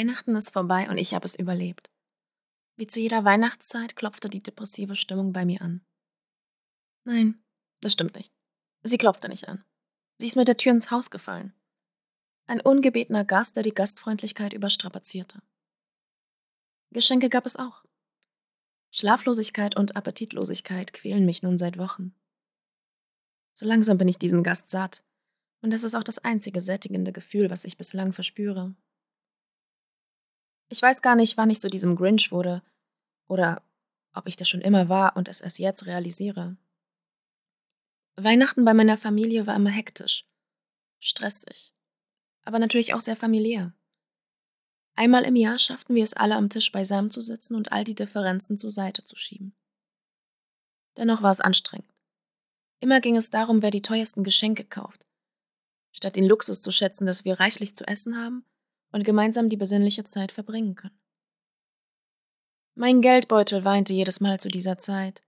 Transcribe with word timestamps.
Weihnachten 0.00 0.34
ist 0.34 0.50
vorbei 0.50 0.88
und 0.88 0.96
ich 0.96 1.12
habe 1.12 1.26
es 1.26 1.34
überlebt. 1.34 1.90
Wie 2.76 2.86
zu 2.86 3.00
jeder 3.00 3.26
Weihnachtszeit 3.26 3.96
klopfte 3.96 4.30
die 4.30 4.42
depressive 4.42 4.96
Stimmung 4.96 5.34
bei 5.34 5.44
mir 5.44 5.60
an. 5.60 5.84
Nein, 7.04 7.44
das 7.82 7.92
stimmt 7.92 8.14
nicht. 8.14 8.32
Sie 8.82 8.96
klopfte 8.96 9.28
nicht 9.28 9.46
an. 9.46 9.62
Sie 10.16 10.26
ist 10.26 10.36
mit 10.36 10.48
der 10.48 10.56
Tür 10.56 10.72
ins 10.72 10.90
Haus 10.90 11.10
gefallen. 11.10 11.52
Ein 12.46 12.62
ungebetener 12.62 13.26
Gast, 13.26 13.56
der 13.56 13.62
die 13.62 13.74
Gastfreundlichkeit 13.74 14.54
überstrapazierte. 14.54 15.42
Geschenke 16.92 17.28
gab 17.28 17.44
es 17.44 17.56
auch. 17.56 17.84
Schlaflosigkeit 18.92 19.76
und 19.76 19.96
Appetitlosigkeit 19.96 20.94
quälen 20.94 21.26
mich 21.26 21.42
nun 21.42 21.58
seit 21.58 21.76
Wochen. 21.76 22.14
So 23.52 23.66
langsam 23.66 23.98
bin 23.98 24.08
ich 24.08 24.16
diesen 24.16 24.42
Gast 24.44 24.70
satt, 24.70 25.04
und 25.60 25.70
das 25.70 25.84
ist 25.84 25.94
auch 25.94 26.04
das 26.04 26.16
einzige 26.16 26.62
sättigende 26.62 27.12
Gefühl, 27.12 27.50
was 27.50 27.64
ich 27.64 27.76
bislang 27.76 28.14
verspüre. 28.14 28.74
Ich 30.72 30.80
weiß 30.80 31.02
gar 31.02 31.16
nicht, 31.16 31.36
wann 31.36 31.50
ich 31.50 31.60
so 31.60 31.68
diesem 31.68 31.96
Grinch 31.96 32.30
wurde, 32.30 32.62
oder 33.26 33.62
ob 34.12 34.28
ich 34.28 34.36
das 34.36 34.48
schon 34.48 34.60
immer 34.60 34.88
war 34.88 35.16
und 35.16 35.26
es 35.26 35.40
erst 35.40 35.58
jetzt 35.58 35.84
realisiere. 35.84 36.56
Weihnachten 38.16 38.64
bei 38.64 38.72
meiner 38.72 38.96
Familie 38.96 39.48
war 39.48 39.56
immer 39.56 39.70
hektisch, 39.70 40.28
stressig, 41.00 41.74
aber 42.44 42.60
natürlich 42.60 42.94
auch 42.94 43.00
sehr 43.00 43.16
familiär. 43.16 43.74
Einmal 44.94 45.24
im 45.24 45.34
Jahr 45.34 45.58
schafften 45.58 45.96
wir 45.96 46.04
es 46.04 46.14
alle 46.14 46.36
am 46.36 46.50
Tisch 46.50 46.70
beisammen 46.70 47.10
zu 47.10 47.20
sitzen 47.20 47.56
und 47.56 47.72
all 47.72 47.82
die 47.82 47.94
Differenzen 47.96 48.56
zur 48.56 48.70
Seite 48.70 49.02
zu 49.04 49.16
schieben. 49.16 49.56
Dennoch 50.96 51.20
war 51.20 51.32
es 51.32 51.40
anstrengend. 51.40 51.92
Immer 52.78 53.00
ging 53.00 53.16
es 53.16 53.30
darum, 53.30 53.62
wer 53.62 53.72
die 53.72 53.82
teuersten 53.82 54.22
Geschenke 54.22 54.64
kauft. 54.64 55.04
Statt 55.92 56.14
den 56.14 56.26
Luxus 56.26 56.60
zu 56.60 56.70
schätzen, 56.70 57.06
dass 57.06 57.24
wir 57.24 57.40
reichlich 57.40 57.74
zu 57.74 57.86
essen 57.88 58.16
haben 58.16 58.44
und 58.92 59.04
gemeinsam 59.04 59.48
die 59.48 59.56
besinnliche 59.56 60.04
Zeit 60.04 60.32
verbringen 60.32 60.74
können. 60.74 60.98
Mein 62.74 63.00
Geldbeutel 63.00 63.64
weinte 63.64 63.92
jedes 63.92 64.20
Mal 64.20 64.40
zu 64.40 64.48
dieser 64.48 64.78
Zeit, 64.78 65.22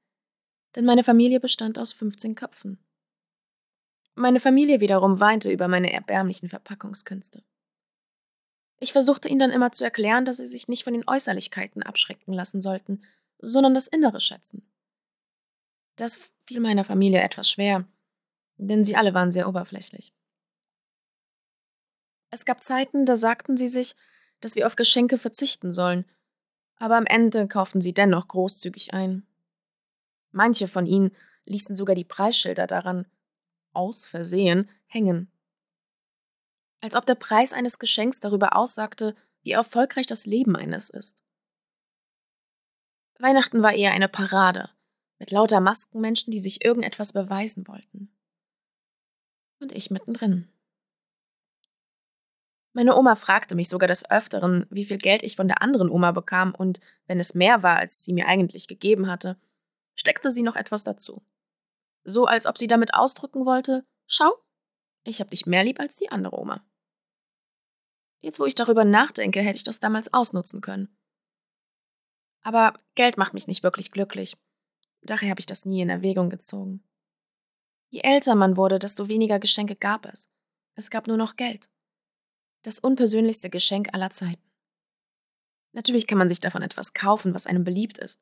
denn 0.75 0.85
meine 0.85 1.05
Familie 1.05 1.41
bestand 1.41 1.79
aus 1.79 1.93
15 1.93 2.35
Köpfen. 2.35 2.79
Meine 4.15 4.41
Familie 4.41 4.81
wiederum 4.81 5.21
weinte 5.21 5.51
über 5.51 5.69
meine 5.69 5.93
erbärmlichen 5.93 6.49
Verpackungskünste. 6.49 7.43
Ich 8.79 8.93
versuchte 8.93 9.29
ihnen 9.29 9.39
dann 9.39 9.51
immer 9.51 9.73
zu 9.73 9.85
erklären, 9.85 10.25
dass 10.25 10.39
sie 10.39 10.47
sich 10.47 10.69
nicht 10.69 10.85
von 10.85 10.93
den 10.93 11.07
Äußerlichkeiten 11.07 11.83
abschrecken 11.83 12.33
lassen 12.33 12.61
sollten, 12.61 13.03
sondern 13.39 13.75
das 13.75 13.87
Innere 13.87 14.21
schätzen. 14.21 14.67
Das 15.97 16.31
fiel 16.41 16.61
meiner 16.61 16.85
Familie 16.85 17.21
etwas 17.21 17.49
schwer, 17.49 17.87
denn 18.57 18.85
sie 18.85 18.97
alle 18.97 19.15
waren 19.15 19.33
sehr 19.33 19.49
oberflächlich. 19.49 20.13
Es 22.33 22.47
gab 22.47 22.65
Zeiten, 22.65 23.05
da 23.05 23.19
sagten 23.19 23.59
sie 23.59 23.69
sich, 23.69 23.95
dass 24.41 24.57
wir 24.57 24.67
auf 24.67 24.75
Geschenke 24.75 25.19
verzichten 25.19 25.73
sollen, 25.73 26.07
aber 26.77 26.97
am 26.97 27.05
Ende 27.05 27.47
kauften 27.47 27.83
sie 27.83 27.93
dennoch 27.93 28.27
großzügig 28.27 28.95
ein. 28.95 29.27
Manche 30.31 30.67
von 30.67 30.87
ihnen 30.87 31.15
ließen 31.45 31.77
sogar 31.77 31.95
die 31.95 32.05
Preisschilder 32.05 32.67
daran, 32.67 33.07
aus 33.75 34.07
Versehen, 34.07 34.71
hängen. 34.87 35.31
Als 36.81 36.95
ob 36.95 37.05
der 37.05 37.17
Preis 37.17 37.53
eines 37.53 37.79
Geschenks 37.79 38.19
darüber 38.19 38.57
aussagte, 38.57 39.15
wie 39.43 39.53
erfolgreich 39.53 40.07
das 40.07 40.25
Leben 40.25 40.57
eines 40.57 40.89
ist. 40.89 41.23
Weihnachten 43.19 43.63
war 43.63 43.75
eher 43.75 43.93
eine 43.93 44.09
Parade, 44.09 44.71
mit 45.19 45.31
lauter 45.31 45.61
Maskenmenschen, 45.61 46.31
die 46.31 46.41
sich 46.41 46.65
irgendetwas 46.65 47.13
beweisen 47.13 47.69
wollten. 47.69 48.11
Und 49.61 49.73
ich 49.73 49.91
mittendrin. 49.91 50.52
Meine 52.73 52.97
Oma 52.97 53.17
fragte 53.17 53.55
mich 53.55 53.69
sogar 53.69 53.87
des 53.87 54.11
Öfteren, 54.11 54.67
wie 54.71 54.85
viel 54.85 54.99
Geld 54.99 55.23
ich 55.23 55.37
von 55.37 55.47
der 55.47 55.61
anderen 55.61 55.91
Oma 55.91 56.13
bekam, 56.13 56.55
und 56.55 56.81
wenn 57.07 57.21
es 57.21 57.35
mehr 57.35 57.63
war, 57.63 57.77
als 57.77 58.03
sie 58.03 58.13
mir 58.13 58.27
eigentlich 58.27 58.67
gegeben 58.67 59.11
hatte, 59.11 59.39
steckte 59.95 60.31
sie 60.31 60.43
noch 60.43 60.57
etwas 60.57 60.83
dazu. 60.83 61.23
So 62.05 62.25
als 62.25 62.47
ob 62.47 62.57
sie 62.59 62.67
damit 62.67 62.95
ausdrücken 62.95 63.45
wollte, 63.45 63.85
schau, 64.07 64.33
ich 65.05 65.21
hab 65.21 65.31
dich 65.31 65.47
mehr 65.47 65.65
lieb 65.65 65.81
als 65.81 65.97
die 65.97 66.11
andere 66.11 66.39
Oma. 66.39 66.65
Jetzt, 68.21 68.39
wo 68.39 68.47
ich 68.47 68.55
darüber 68.55 68.85
nachdenke, 68.85 69.41
hätte 69.41 69.57
ich 69.57 69.65
das 69.65 69.81
damals 69.81 70.13
ausnutzen 70.15 70.61
können. 70.61 70.97
Aber 72.43 72.75
Geld 72.95 73.19
macht 73.19 73.35
mich 73.35 73.47
nicht 73.47 73.63
wirklich 73.63 73.91
glücklich. 73.91 74.37
Daher 75.03 75.31
habe 75.31 75.41
ich 75.41 75.47
das 75.47 75.65
nie 75.65 75.83
in 75.83 75.91
Erwägung 75.91 76.31
gezogen. 76.31 76.85
Je 77.91 78.01
älter 78.01 78.35
man 78.35 78.57
wurde, 78.57 78.79
desto 78.79 79.09
weniger 79.09 79.39
Geschenke 79.39 79.77
gab 79.77 80.07
es. 80.07 80.31
Es 80.75 80.89
gab 80.89 81.07
nur 81.07 81.17
noch 81.17 81.37
Geld. 81.37 81.69
Das 82.63 82.79
unpersönlichste 82.79 83.51
Geschenk 83.51 83.89
aller 83.93 84.11
Zeiten. 84.11 84.43
Natürlich 85.73 86.07
kann 86.07 86.19
man 86.19 86.29
sich 86.29 86.41
davon 86.41 86.63
etwas 86.63 86.95
kaufen, 86.95 87.35
was 87.35 87.47
einem 87.47 87.65
beliebt 87.65 87.99
ist. 87.99 88.21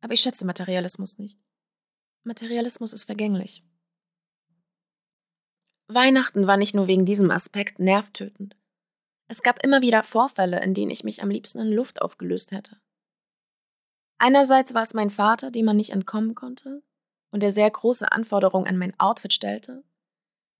Aber 0.00 0.14
ich 0.14 0.20
schätze 0.20 0.46
Materialismus 0.46 1.18
nicht. 1.18 1.38
Materialismus 2.24 2.92
ist 2.92 3.04
vergänglich. 3.04 3.62
Weihnachten 5.88 6.46
war 6.46 6.56
nicht 6.56 6.74
nur 6.74 6.86
wegen 6.86 7.04
diesem 7.04 7.30
Aspekt 7.30 7.80
nervtötend. 7.80 8.56
Es 9.28 9.42
gab 9.42 9.62
immer 9.62 9.82
wieder 9.82 10.02
Vorfälle, 10.04 10.62
in 10.62 10.74
denen 10.74 10.90
ich 10.90 11.04
mich 11.04 11.22
am 11.22 11.30
liebsten 11.30 11.60
in 11.60 11.72
Luft 11.72 12.00
aufgelöst 12.00 12.52
hätte. 12.52 12.80
Einerseits 14.18 14.74
war 14.74 14.82
es 14.82 14.94
mein 14.94 15.10
Vater, 15.10 15.50
dem 15.50 15.66
man 15.66 15.76
nicht 15.76 15.90
entkommen 15.90 16.34
konnte 16.34 16.82
und 17.30 17.42
der 17.42 17.50
sehr 17.50 17.70
große 17.70 18.10
Anforderungen 18.10 18.66
an 18.66 18.78
mein 18.78 18.98
Outfit 18.98 19.32
stellte 19.32 19.84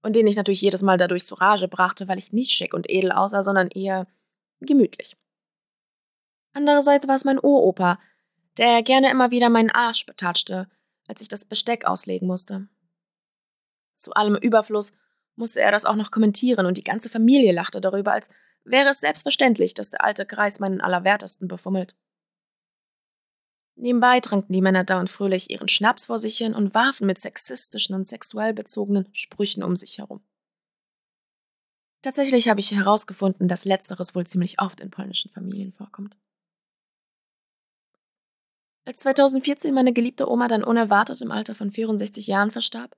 und 0.03 0.17
den 0.17 0.27
ich 0.27 0.37
natürlich 0.37 0.63
jedes 0.63 0.83
Mal 0.83 0.99
dadurch 0.99 1.27
zu 1.27 1.35
Rage 1.35 1.69
brachte, 1.69 2.09
weil 2.09 2.19
ich 2.19 2.33
nicht 2.33 2.51
schick 2.51 2.75
und 2.75 2.89
edel 2.89 3.13
aussah, 3.13 3.43
sondern 3.43 3.69
eher 3.69 4.07
gemütlich. 4.61 5.17
Andererseits 6.53 7.07
war 7.07 7.15
es 7.15 7.25
mein 7.25 7.39
Uropa, 7.39 7.99
der 8.57 8.83
gerne 8.83 9.11
immer 9.11 9.31
wieder 9.31 9.49
meinen 9.49 9.71
Arsch 9.71 10.07
betatschte, 10.07 10.69
als 11.07 11.21
ich 11.21 11.29
das 11.29 11.45
Besteck 11.45 11.85
auslegen 11.85 12.27
musste. 12.27 12.69
Zu 13.95 14.13
allem 14.13 14.37
Überfluss 14.37 14.93
musste 15.37 15.61
er 15.61 15.73
das 15.73 15.85
auch 15.85 15.97
noch 15.97 16.11
kommentieren 16.11 16.67
und 16.67 16.77
die 16.77 16.85
ganze 16.85 17.09
Familie 17.09 17.53
lachte 17.53 17.81
darüber, 17.81 18.13
als 18.13 18.29
wäre 18.65 18.91
es 18.91 19.01
selbstverständlich, 19.01 19.75
dass 19.75 19.91
der 19.91 20.05
alte 20.05 20.27
Greis 20.27 20.61
meinen 20.61 20.81
Allerwertesten 20.81 21.49
befummelt. 21.49 21.95
Nebenbei 23.81 24.21
tranken 24.21 24.53
die 24.53 24.61
Männer 24.61 24.85
dauernd 24.85 25.09
fröhlich 25.09 25.49
ihren 25.49 25.69
Schnaps 25.69 26.05
vor 26.05 26.19
sich 26.19 26.37
hin 26.37 26.55
und 26.55 26.75
warfen 26.75 27.07
mit 27.07 27.19
sexistischen 27.19 27.95
und 27.95 28.07
sexuell 28.07 28.53
bezogenen 28.53 29.09
Sprüchen 29.15 29.63
um 29.63 29.75
sich 29.75 29.97
herum. 29.97 30.23
Tatsächlich 32.03 32.51
habe 32.51 32.61
ich 32.61 32.73
herausgefunden, 32.73 33.49
dass 33.49 33.65
letzteres 33.65 34.15
wohl 34.15 34.27
ziemlich 34.27 34.61
oft 34.61 34.81
in 34.81 34.91
polnischen 34.91 35.31
Familien 35.31 35.73
vorkommt. 35.73 36.15
Als 38.85 39.01
2014 39.01 39.73
meine 39.73 39.95
geliebte 39.95 40.31
Oma 40.31 40.47
dann 40.47 40.63
unerwartet 40.63 41.23
im 41.23 41.31
Alter 41.31 41.55
von 41.55 41.71
64 41.71 42.27
Jahren 42.27 42.51
verstarb, 42.51 42.95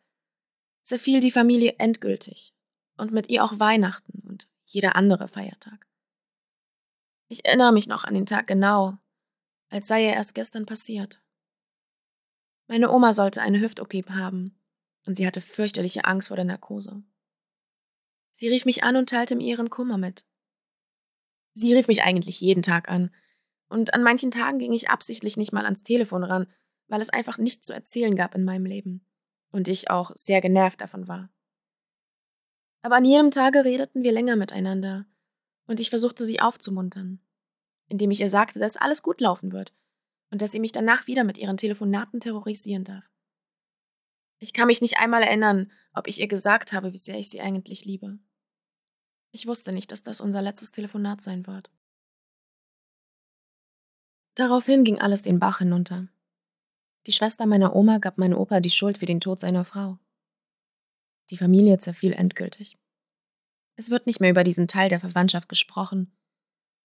zerfiel 0.82 1.20
die 1.20 1.30
Familie 1.30 1.76
endgültig 1.78 2.54
und 2.96 3.12
mit 3.12 3.30
ihr 3.30 3.44
auch 3.44 3.60
Weihnachten 3.60 4.20
und 4.28 4.48
jeder 4.64 4.96
andere 4.96 5.28
Feiertag. 5.28 5.86
Ich 7.28 7.44
erinnere 7.44 7.72
mich 7.72 7.86
noch 7.86 8.02
an 8.02 8.14
den 8.14 8.26
Tag 8.26 8.48
genau, 8.48 8.98
als 9.72 9.88
sei 9.88 10.04
er 10.04 10.14
erst 10.14 10.34
gestern 10.34 10.66
passiert. 10.66 11.22
Meine 12.68 12.90
Oma 12.90 13.14
sollte 13.14 13.40
eine 13.40 13.58
Hüft-OP 13.58 13.94
haben 14.10 14.54
und 15.06 15.16
sie 15.16 15.26
hatte 15.26 15.40
fürchterliche 15.40 16.04
Angst 16.04 16.28
vor 16.28 16.36
der 16.36 16.44
Narkose. 16.44 17.02
Sie 18.32 18.48
rief 18.48 18.66
mich 18.66 18.84
an 18.84 18.96
und 18.96 19.08
teilte 19.08 19.34
mir 19.34 19.46
ihren 19.46 19.70
Kummer 19.70 19.96
mit. 19.96 20.26
Sie 21.54 21.74
rief 21.74 21.88
mich 21.88 22.02
eigentlich 22.02 22.40
jeden 22.40 22.62
Tag 22.62 22.90
an, 22.90 23.10
und 23.68 23.94
an 23.94 24.02
manchen 24.02 24.30
Tagen 24.30 24.58
ging 24.58 24.74
ich 24.74 24.90
absichtlich 24.90 25.38
nicht 25.38 25.52
mal 25.52 25.64
ans 25.64 25.82
Telefon 25.82 26.24
ran, 26.24 26.46
weil 26.88 27.00
es 27.00 27.08
einfach 27.08 27.38
nichts 27.38 27.66
zu 27.66 27.72
erzählen 27.72 28.14
gab 28.14 28.34
in 28.34 28.44
meinem 28.44 28.66
Leben 28.66 29.06
und 29.50 29.66
ich 29.66 29.88
auch 29.88 30.10
sehr 30.14 30.42
genervt 30.42 30.82
davon 30.82 31.08
war. 31.08 31.30
Aber 32.82 32.96
an 32.96 33.06
jedem 33.06 33.30
Tage 33.30 33.64
redeten 33.64 34.02
wir 34.02 34.12
länger 34.12 34.36
miteinander 34.36 35.06
und 35.66 35.80
ich 35.80 35.88
versuchte 35.88 36.24
sie 36.24 36.40
aufzumuntern, 36.40 37.20
indem 37.92 38.10
ich 38.10 38.20
ihr 38.20 38.30
sagte, 38.30 38.58
dass 38.58 38.78
alles 38.78 39.02
gut 39.02 39.20
laufen 39.20 39.52
wird 39.52 39.74
und 40.30 40.40
dass 40.40 40.50
sie 40.50 40.60
mich 40.60 40.72
danach 40.72 41.06
wieder 41.06 41.24
mit 41.24 41.36
ihren 41.36 41.58
Telefonaten 41.58 42.20
terrorisieren 42.20 42.84
darf. 42.84 43.10
Ich 44.38 44.54
kann 44.54 44.66
mich 44.66 44.80
nicht 44.80 44.96
einmal 44.96 45.22
erinnern, 45.22 45.70
ob 45.92 46.08
ich 46.08 46.18
ihr 46.18 46.26
gesagt 46.26 46.72
habe, 46.72 46.94
wie 46.94 46.98
sehr 46.98 47.18
ich 47.18 47.28
sie 47.28 47.42
eigentlich 47.42 47.84
liebe. 47.84 48.18
Ich 49.30 49.46
wusste 49.46 49.72
nicht, 49.72 49.92
dass 49.92 50.02
das 50.02 50.22
unser 50.22 50.40
letztes 50.40 50.72
Telefonat 50.72 51.20
sein 51.20 51.46
wird. 51.46 51.70
Daraufhin 54.34 54.84
ging 54.84 54.98
alles 54.98 55.22
den 55.22 55.38
Bach 55.38 55.58
hinunter. 55.58 56.08
Die 57.06 57.12
Schwester 57.12 57.44
meiner 57.44 57.76
Oma 57.76 57.98
gab 57.98 58.16
meinem 58.16 58.38
Opa 58.38 58.60
die 58.60 58.70
Schuld 58.70 58.96
für 58.96 59.06
den 59.06 59.20
Tod 59.20 59.40
seiner 59.40 59.64
Frau. 59.64 59.98
Die 61.28 61.36
Familie 61.36 61.78
zerfiel 61.78 62.14
endgültig. 62.14 62.78
Es 63.76 63.90
wird 63.90 64.06
nicht 64.06 64.20
mehr 64.20 64.30
über 64.30 64.44
diesen 64.44 64.66
Teil 64.66 64.88
der 64.88 65.00
Verwandtschaft 65.00 65.48
gesprochen. 65.48 66.16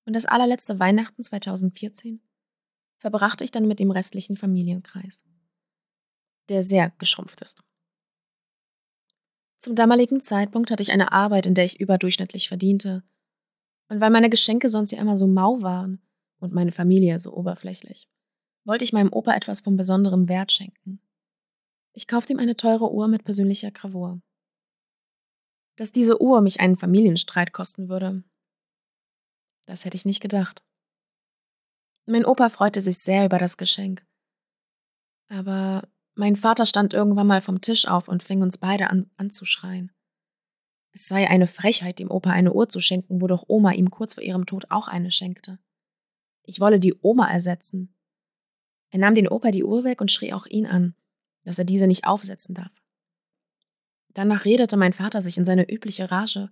Und 0.07 0.13
das 0.13 0.25
allerletzte 0.25 0.79
Weihnachten 0.79 1.21
2014 1.21 2.21
verbrachte 2.97 3.43
ich 3.43 3.51
dann 3.51 3.67
mit 3.67 3.79
dem 3.79 3.91
restlichen 3.91 4.37
Familienkreis, 4.37 5.25
der 6.47 6.63
sehr 6.63 6.91
geschrumpft 6.97 7.41
ist. 7.41 7.61
Zum 9.59 9.75
damaligen 9.75 10.21
Zeitpunkt 10.21 10.71
hatte 10.71 10.81
ich 10.81 10.93
eine 10.93 11.11
Arbeit, 11.11 11.45
in 11.45 11.55
der 11.55 11.65
ich 11.65 11.81
überdurchschnittlich 11.81 12.47
verdiente 12.47 13.03
Und 13.89 13.99
weil 13.99 14.09
meine 14.09 14.29
Geschenke 14.29 14.69
sonst 14.69 14.91
ja 14.91 15.01
immer 15.01 15.17
so 15.17 15.27
mau 15.27 15.61
waren 15.61 16.01
und 16.39 16.53
meine 16.53 16.71
Familie 16.71 17.19
so 17.19 17.33
oberflächlich, 17.33 18.07
wollte 18.63 18.85
ich 18.85 18.93
meinem 18.93 19.11
Opa 19.11 19.33
etwas 19.33 19.59
von 19.59 19.75
besonderem 19.75 20.29
Wert 20.29 20.53
schenken. 20.53 21.01
Ich 21.91 22.07
kaufte 22.07 22.31
ihm 22.31 22.39
eine 22.39 22.55
teure 22.55 22.93
Uhr 22.93 23.09
mit 23.09 23.25
persönlicher 23.25 23.71
Gravur. 23.71 24.21
Dass 25.75 25.91
diese 25.91 26.21
Uhr 26.21 26.39
mich 26.39 26.61
einen 26.61 26.77
Familienstreit 26.77 27.51
kosten 27.51 27.89
würde, 27.89 28.23
das 29.67 29.85
hätte 29.85 29.95
ich 29.95 30.05
nicht 30.05 30.21
gedacht. 30.21 30.63
Mein 32.07 32.25
Opa 32.25 32.49
freute 32.49 32.81
sich 32.81 32.97
sehr 32.97 33.25
über 33.25 33.37
das 33.37 33.57
Geschenk. 33.57 34.05
Aber 35.27 35.87
mein 36.15 36.35
Vater 36.35 36.65
stand 36.65 36.93
irgendwann 36.93 37.27
mal 37.27 37.41
vom 37.41 37.61
Tisch 37.61 37.87
auf 37.87 38.07
und 38.07 38.23
fing 38.23 38.41
uns 38.41 38.57
beide 38.57 38.89
an 38.89 39.11
anzuschreien. 39.17 39.91
Es 40.93 41.07
sei 41.07 41.29
eine 41.29 41.47
Frechheit, 41.47 41.99
dem 41.99 42.09
Opa 42.09 42.31
eine 42.31 42.53
Uhr 42.53 42.69
zu 42.69 42.79
schenken, 42.79 43.21
wodurch 43.21 43.43
Oma 43.47 43.73
ihm 43.73 43.91
kurz 43.91 44.15
vor 44.15 44.23
ihrem 44.23 44.45
Tod 44.45 44.71
auch 44.71 44.87
eine 44.87 45.11
schenkte. 45.11 45.59
Ich 46.43 46.59
wolle 46.59 46.79
die 46.79 46.95
Oma 47.01 47.29
ersetzen. 47.29 47.93
Er 48.89 48.99
nahm 48.99 49.15
den 49.15 49.27
Opa 49.27 49.51
die 49.51 49.65
Uhr 49.65 49.83
weg 49.83 49.99
und 49.99 50.11
schrie 50.11 50.33
auch 50.33 50.45
ihn 50.47 50.65
an, 50.65 50.95
dass 51.43 51.59
er 51.59 51.65
diese 51.65 51.87
nicht 51.87 52.07
aufsetzen 52.07 52.55
darf. 52.55 52.81
Danach 54.07 54.45
redete 54.45 54.77
mein 54.77 54.93
Vater 54.93 55.21
sich 55.21 55.37
in 55.37 55.45
seine 55.45 55.69
übliche 55.69 56.09
Rage, 56.09 56.49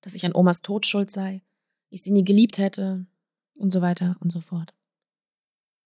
dass 0.00 0.14
ich 0.14 0.24
an 0.24 0.34
Omas 0.34 0.62
Tod 0.62 0.86
schuld 0.86 1.10
sei, 1.10 1.42
ich 1.92 2.02
sie 2.02 2.10
nie 2.10 2.24
geliebt 2.24 2.58
hätte 2.58 3.06
und 3.54 3.70
so 3.70 3.82
weiter 3.82 4.16
und 4.20 4.30
so 4.30 4.40
fort. 4.40 4.74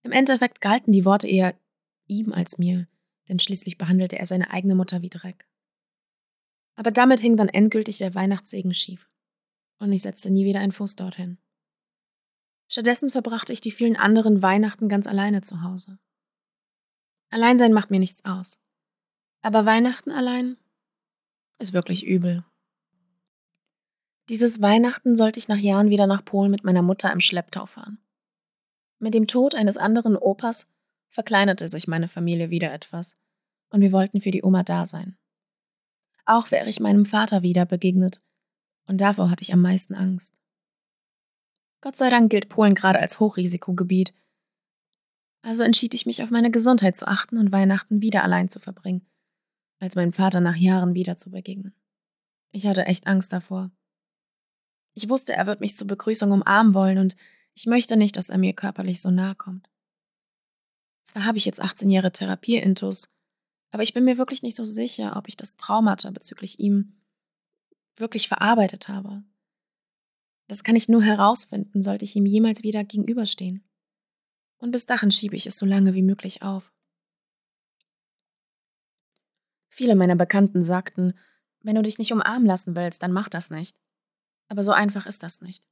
Im 0.03 0.13
Endeffekt 0.13 0.61
galten 0.61 0.93
die 0.93 1.05
Worte 1.05 1.29
eher 1.29 1.59
ihm 2.07 2.33
als 2.33 2.59
mir, 2.59 2.87
denn 3.29 3.41
schließlich 3.41 3.77
behandelte 3.77 4.19
er 4.19 4.27
seine 4.27 4.51
eigene 4.51 4.77
Mutter 4.77 5.03
wie 5.03 5.11
Dreck. 5.11 5.49
Aber 6.77 6.93
damit 6.93 7.21
hing 7.21 7.37
dann 7.37 7.49
endgültig 7.49 7.99
der 7.99 8.15
Weihnachtssegen 8.15 8.73
schief. 8.73 9.09
Und 9.79 9.93
ich 9.93 10.03
setzte 10.03 10.31
nie 10.31 10.45
wieder 10.45 10.61
einen 10.61 10.73
Fuß 10.73 10.95
dorthin. 10.95 11.39
Stattdessen 12.69 13.11
verbrachte 13.11 13.53
ich 13.53 13.61
die 13.61 13.73
vielen 13.73 13.97
anderen 13.97 14.43
Weihnachten 14.43 14.89
ganz 14.89 15.07
alleine 15.07 15.43
zu 15.43 15.63
Hause. 15.63 15.99
Alleinsein 17.31 17.73
macht 17.73 17.91
mir 17.91 17.99
nichts 17.99 18.25
aus. 18.25 18.61
Aber 19.43 19.67
Weihnachten 19.67 20.11
allein 20.11 20.57
ist 21.59 21.73
wirklich 21.73 22.05
übel. 22.07 22.45
Dieses 24.29 24.61
Weihnachten 24.61 25.17
sollte 25.17 25.39
ich 25.39 25.49
nach 25.49 25.59
Jahren 25.59 25.89
wieder 25.89 26.07
nach 26.07 26.25
Polen 26.25 26.51
mit 26.51 26.65
meiner 26.65 26.83
Mutter 26.83 27.13
im 27.13 27.21
Schlepptau 27.21 27.67
fahren. 27.67 27.99
Mit 28.99 29.15
dem 29.15 29.27
Tod 29.27 29.55
eines 29.55 29.77
anderen 29.77 30.17
Opas 30.17 30.73
verkleinerte 31.09 31.69
sich 31.69 31.87
meine 31.87 32.09
Familie 32.09 32.51
wieder 32.51 32.73
etwas, 32.73 33.17
und 33.71 33.81
wir 33.81 33.93
wollten 33.93 34.21
für 34.21 34.31
die 34.31 34.43
Oma 34.43 34.63
da 34.63 34.87
sein. 34.87 35.17
Auch 36.25 36.51
wäre 36.51 36.69
ich 36.69 36.81
meinem 36.81 37.07
Vater 37.07 37.43
wieder 37.43 37.65
begegnet. 37.67 38.21
Und 38.89 39.01
davor 39.01 39.31
hatte 39.31 39.43
ich 39.43 39.53
am 39.53 39.63
meisten 39.63 39.95
Angst. 39.95 40.39
Gott 41.81 41.97
sei 41.97 42.11
Dank 42.11 42.31
gilt 42.31 42.49
Polen 42.49 42.75
gerade 42.75 42.99
als 42.99 43.21
Hochrisikogebiet. 43.21 44.13
Also 45.43 45.63
entschied 45.63 45.95
ich 45.95 46.07
mich 46.07 46.23
auf 46.23 46.31
meine 46.31 46.51
Gesundheit 46.51 46.97
zu 46.97 47.07
achten 47.07 47.39
und 47.39 47.53
Weihnachten 47.53 48.03
wieder 48.03 48.25
allein 48.25 48.49
zu 48.49 48.59
verbringen, 48.59 49.07
als 49.79 49.95
meinem 49.95 50.13
Vater 50.13 50.41
nach 50.41 50.57
Jahren 50.57 50.95
wieder 50.95 51.17
zu 51.17 51.31
begegnen. 51.31 51.75
Ich 52.51 52.67
hatte 52.67 52.87
echt 52.87 53.07
Angst 53.07 53.33
davor. 53.33 53.71
Ich 54.97 55.11
wusste, 55.11 55.35
er 55.35 55.47
wird 55.47 55.61
mich 55.61 55.77
zur 55.77 55.87
Begrüßung 55.87 56.33
umarmen 56.33 56.73
wollen 56.73 56.97
und 56.97 57.17
ich 57.53 57.67
möchte 57.67 57.99
nicht, 57.99 58.17
dass 58.17 58.31
er 58.31 58.39
mir 58.39 58.55
körperlich 58.55 59.03
so 59.03 59.11
nahe 59.11 59.35
kommt. 59.35 59.69
Zwar 61.03 61.27
habe 61.27 61.37
ich 61.37 61.45
jetzt 61.45 61.61
18 61.61 61.91
Jahre 61.91 62.13
Therapie-Intus, 62.13 63.13
aber 63.73 63.83
ich 63.83 63.93
bin 63.93 64.05
mir 64.05 64.17
wirklich 64.17 64.43
nicht 64.43 64.57
so 64.57 64.65
sicher, 64.65 65.17
ob 65.17 65.29
ich 65.29 65.37
das 65.37 65.59
Traumata 65.59 66.11
bezüglich 66.11 66.61
ihm 66.61 66.95
wirklich 67.95 68.27
verarbeitet 68.27 68.89
habe. 68.89 69.23
Das 70.49 70.65
kann 70.65 70.77
ich 70.77 70.89
nur 70.89 71.03
herausfinden, 71.03 71.83
sollte 71.83 72.07
ich 72.07 72.17
ihm 72.17 72.25
jemals 72.25 72.63
wieder 72.63 72.83
gegenüberstehen. 72.83 73.69
Und 74.57 74.71
bis 74.71 74.87
dahin 74.87 75.11
schiebe 75.11 75.37
ich 75.37 75.47
es 75.47 75.59
so 75.59 75.67
lange 75.67 75.93
wie 75.93 76.03
möglich 76.03 76.41
auf. 76.41 76.73
Viele 79.69 79.95
meiner 79.95 80.17
Bekannten 80.17 80.65
sagten, 80.65 81.13
wenn 81.61 81.75
du 81.77 81.83
dich 81.83 81.99
nicht 81.99 82.15
umarmen 82.15 82.47
lassen 82.47 82.75
willst, 82.75 83.03
dann 83.03 83.13
mach 83.13 83.29
das 83.29 83.51
nicht. 83.51 83.77
Aber 84.49 84.63
so 84.65 84.73
einfach 84.73 85.07
ist 85.07 85.23
das 85.23 85.41
nicht. 85.41 85.65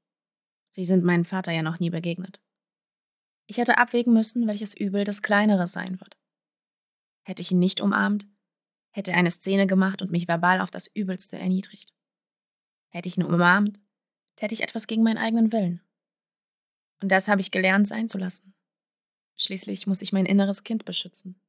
Sie 0.71 0.85
sind 0.85 1.05
meinem 1.05 1.25
Vater 1.25 1.53
ja 1.53 1.63
noch 1.63 1.79
nie 1.79 1.91
begegnet. 1.91 2.41
Ich 3.47 3.59
hätte 3.59 3.79
abwägen 3.79 4.13
müssen, 4.13 4.47
welches 4.47 4.75
Übel 4.75 5.05
das 5.05 5.23
kleinere 5.23 5.69
sein 5.69 6.01
wird. 6.01 6.17
Hätte 7.23 7.43
ich 7.43 7.53
ihn 7.53 7.59
nicht 7.59 7.81
umarmt, 7.81 8.27
hätte 8.91 9.13
er 9.13 9.19
eine 9.19 9.31
Szene 9.31 9.67
gemacht 9.67 10.03
und 10.03 10.11
mich 10.11 10.29
verbal 10.29 10.61
auf 10.61 10.71
das 10.71 10.87
Übelste 10.87 11.39
erniedrigt. 11.39 11.93
Hätte 12.89 13.09
ich 13.09 13.17
ihn 13.17 13.25
umarmt, 13.25 13.81
täte 14.37 14.55
ich 14.55 14.63
etwas 14.63 14.87
gegen 14.87 15.03
meinen 15.03 15.19
eigenen 15.19 15.53
Willen. 15.53 15.83
Und 17.03 17.09
das 17.11 17.29
habe 17.29 17.41
ich 17.41 17.51
gelernt 17.51 17.89
sein 17.89 18.09
zu 18.09 18.19
lassen. 18.19 18.55
Schließlich 19.37 19.87
muss 19.87 20.01
ich 20.01 20.13
mein 20.13 20.27
inneres 20.27 20.65
Kind 20.65 20.85
beschützen. 20.85 21.41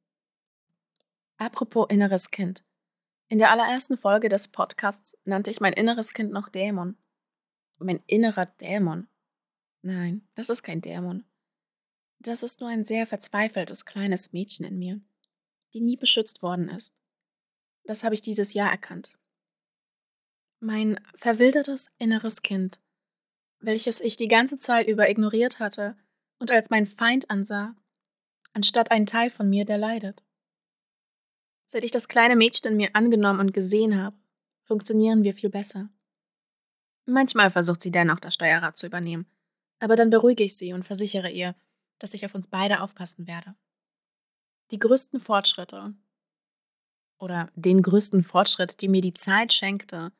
Apropos 1.36 1.86
inneres 1.88 2.30
Kind. 2.30 2.64
In 3.28 3.38
der 3.38 3.50
allerersten 3.50 3.96
Folge 3.96 4.28
des 4.28 4.48
Podcasts 4.48 5.16
nannte 5.24 5.50
ich 5.50 5.60
mein 5.60 5.72
inneres 5.72 6.12
Kind 6.12 6.32
noch 6.32 6.48
Dämon. 6.48 6.96
Mein 7.78 8.00
innerer 8.06 8.46
Dämon. 8.46 9.08
Nein, 9.82 10.26
das 10.34 10.48
ist 10.50 10.62
kein 10.62 10.80
Dämon. 10.80 11.24
Das 12.18 12.42
ist 12.42 12.60
nur 12.60 12.70
ein 12.70 12.84
sehr 12.84 13.06
verzweifeltes 13.06 13.84
kleines 13.84 14.32
Mädchen 14.32 14.64
in 14.64 14.78
mir 14.78 15.00
die 15.76 15.82
nie 15.82 15.96
beschützt 15.96 16.42
worden 16.42 16.70
ist. 16.70 16.94
Das 17.84 18.02
habe 18.02 18.14
ich 18.14 18.22
dieses 18.22 18.54
Jahr 18.54 18.70
erkannt. 18.70 19.18
Mein 20.58 20.98
verwildertes 21.14 21.88
inneres 21.98 22.40
Kind, 22.40 22.80
welches 23.60 24.00
ich 24.00 24.16
die 24.16 24.28
ganze 24.28 24.56
Zeit 24.56 24.88
über 24.88 25.10
ignoriert 25.10 25.58
hatte 25.58 25.96
und 26.38 26.50
als 26.50 26.70
mein 26.70 26.86
Feind 26.86 27.30
ansah, 27.30 27.76
anstatt 28.54 28.90
ein 28.90 29.04
Teil 29.04 29.28
von 29.28 29.50
mir, 29.50 29.66
der 29.66 29.76
leidet. 29.76 30.24
Seit 31.66 31.84
ich 31.84 31.90
das 31.90 32.08
kleine 32.08 32.36
Mädchen 32.36 32.72
in 32.72 32.76
mir 32.78 32.96
angenommen 32.96 33.40
und 33.40 33.52
gesehen 33.52 34.02
habe, 34.02 34.16
funktionieren 34.62 35.24
wir 35.24 35.34
viel 35.34 35.50
besser. 35.50 35.90
Manchmal 37.06 37.50
versucht 37.50 37.82
sie 37.82 37.92
dennoch, 37.92 38.20
das 38.20 38.34
Steuerrad 38.34 38.76
zu 38.76 38.86
übernehmen, 38.86 39.26
aber 39.78 39.94
dann 39.94 40.10
beruhige 40.10 40.44
ich 40.44 40.56
sie 40.56 40.72
und 40.72 40.84
versichere 40.84 41.30
ihr, 41.30 41.54
dass 41.98 42.14
ich 42.14 42.26
auf 42.26 42.34
uns 42.34 42.48
beide 42.48 42.80
aufpassen 42.80 43.26
werde. 43.26 43.54
Die 44.72 44.78
größten 44.78 45.20
Fortschritte 45.20 45.94
oder 47.18 47.50
den 47.54 47.80
größten 47.80 48.24
Fortschritt, 48.24 48.80
die 48.80 48.88
mir 48.88 49.00
die 49.00 49.14
Zeit 49.14 49.52
schenkte, 49.52 50.12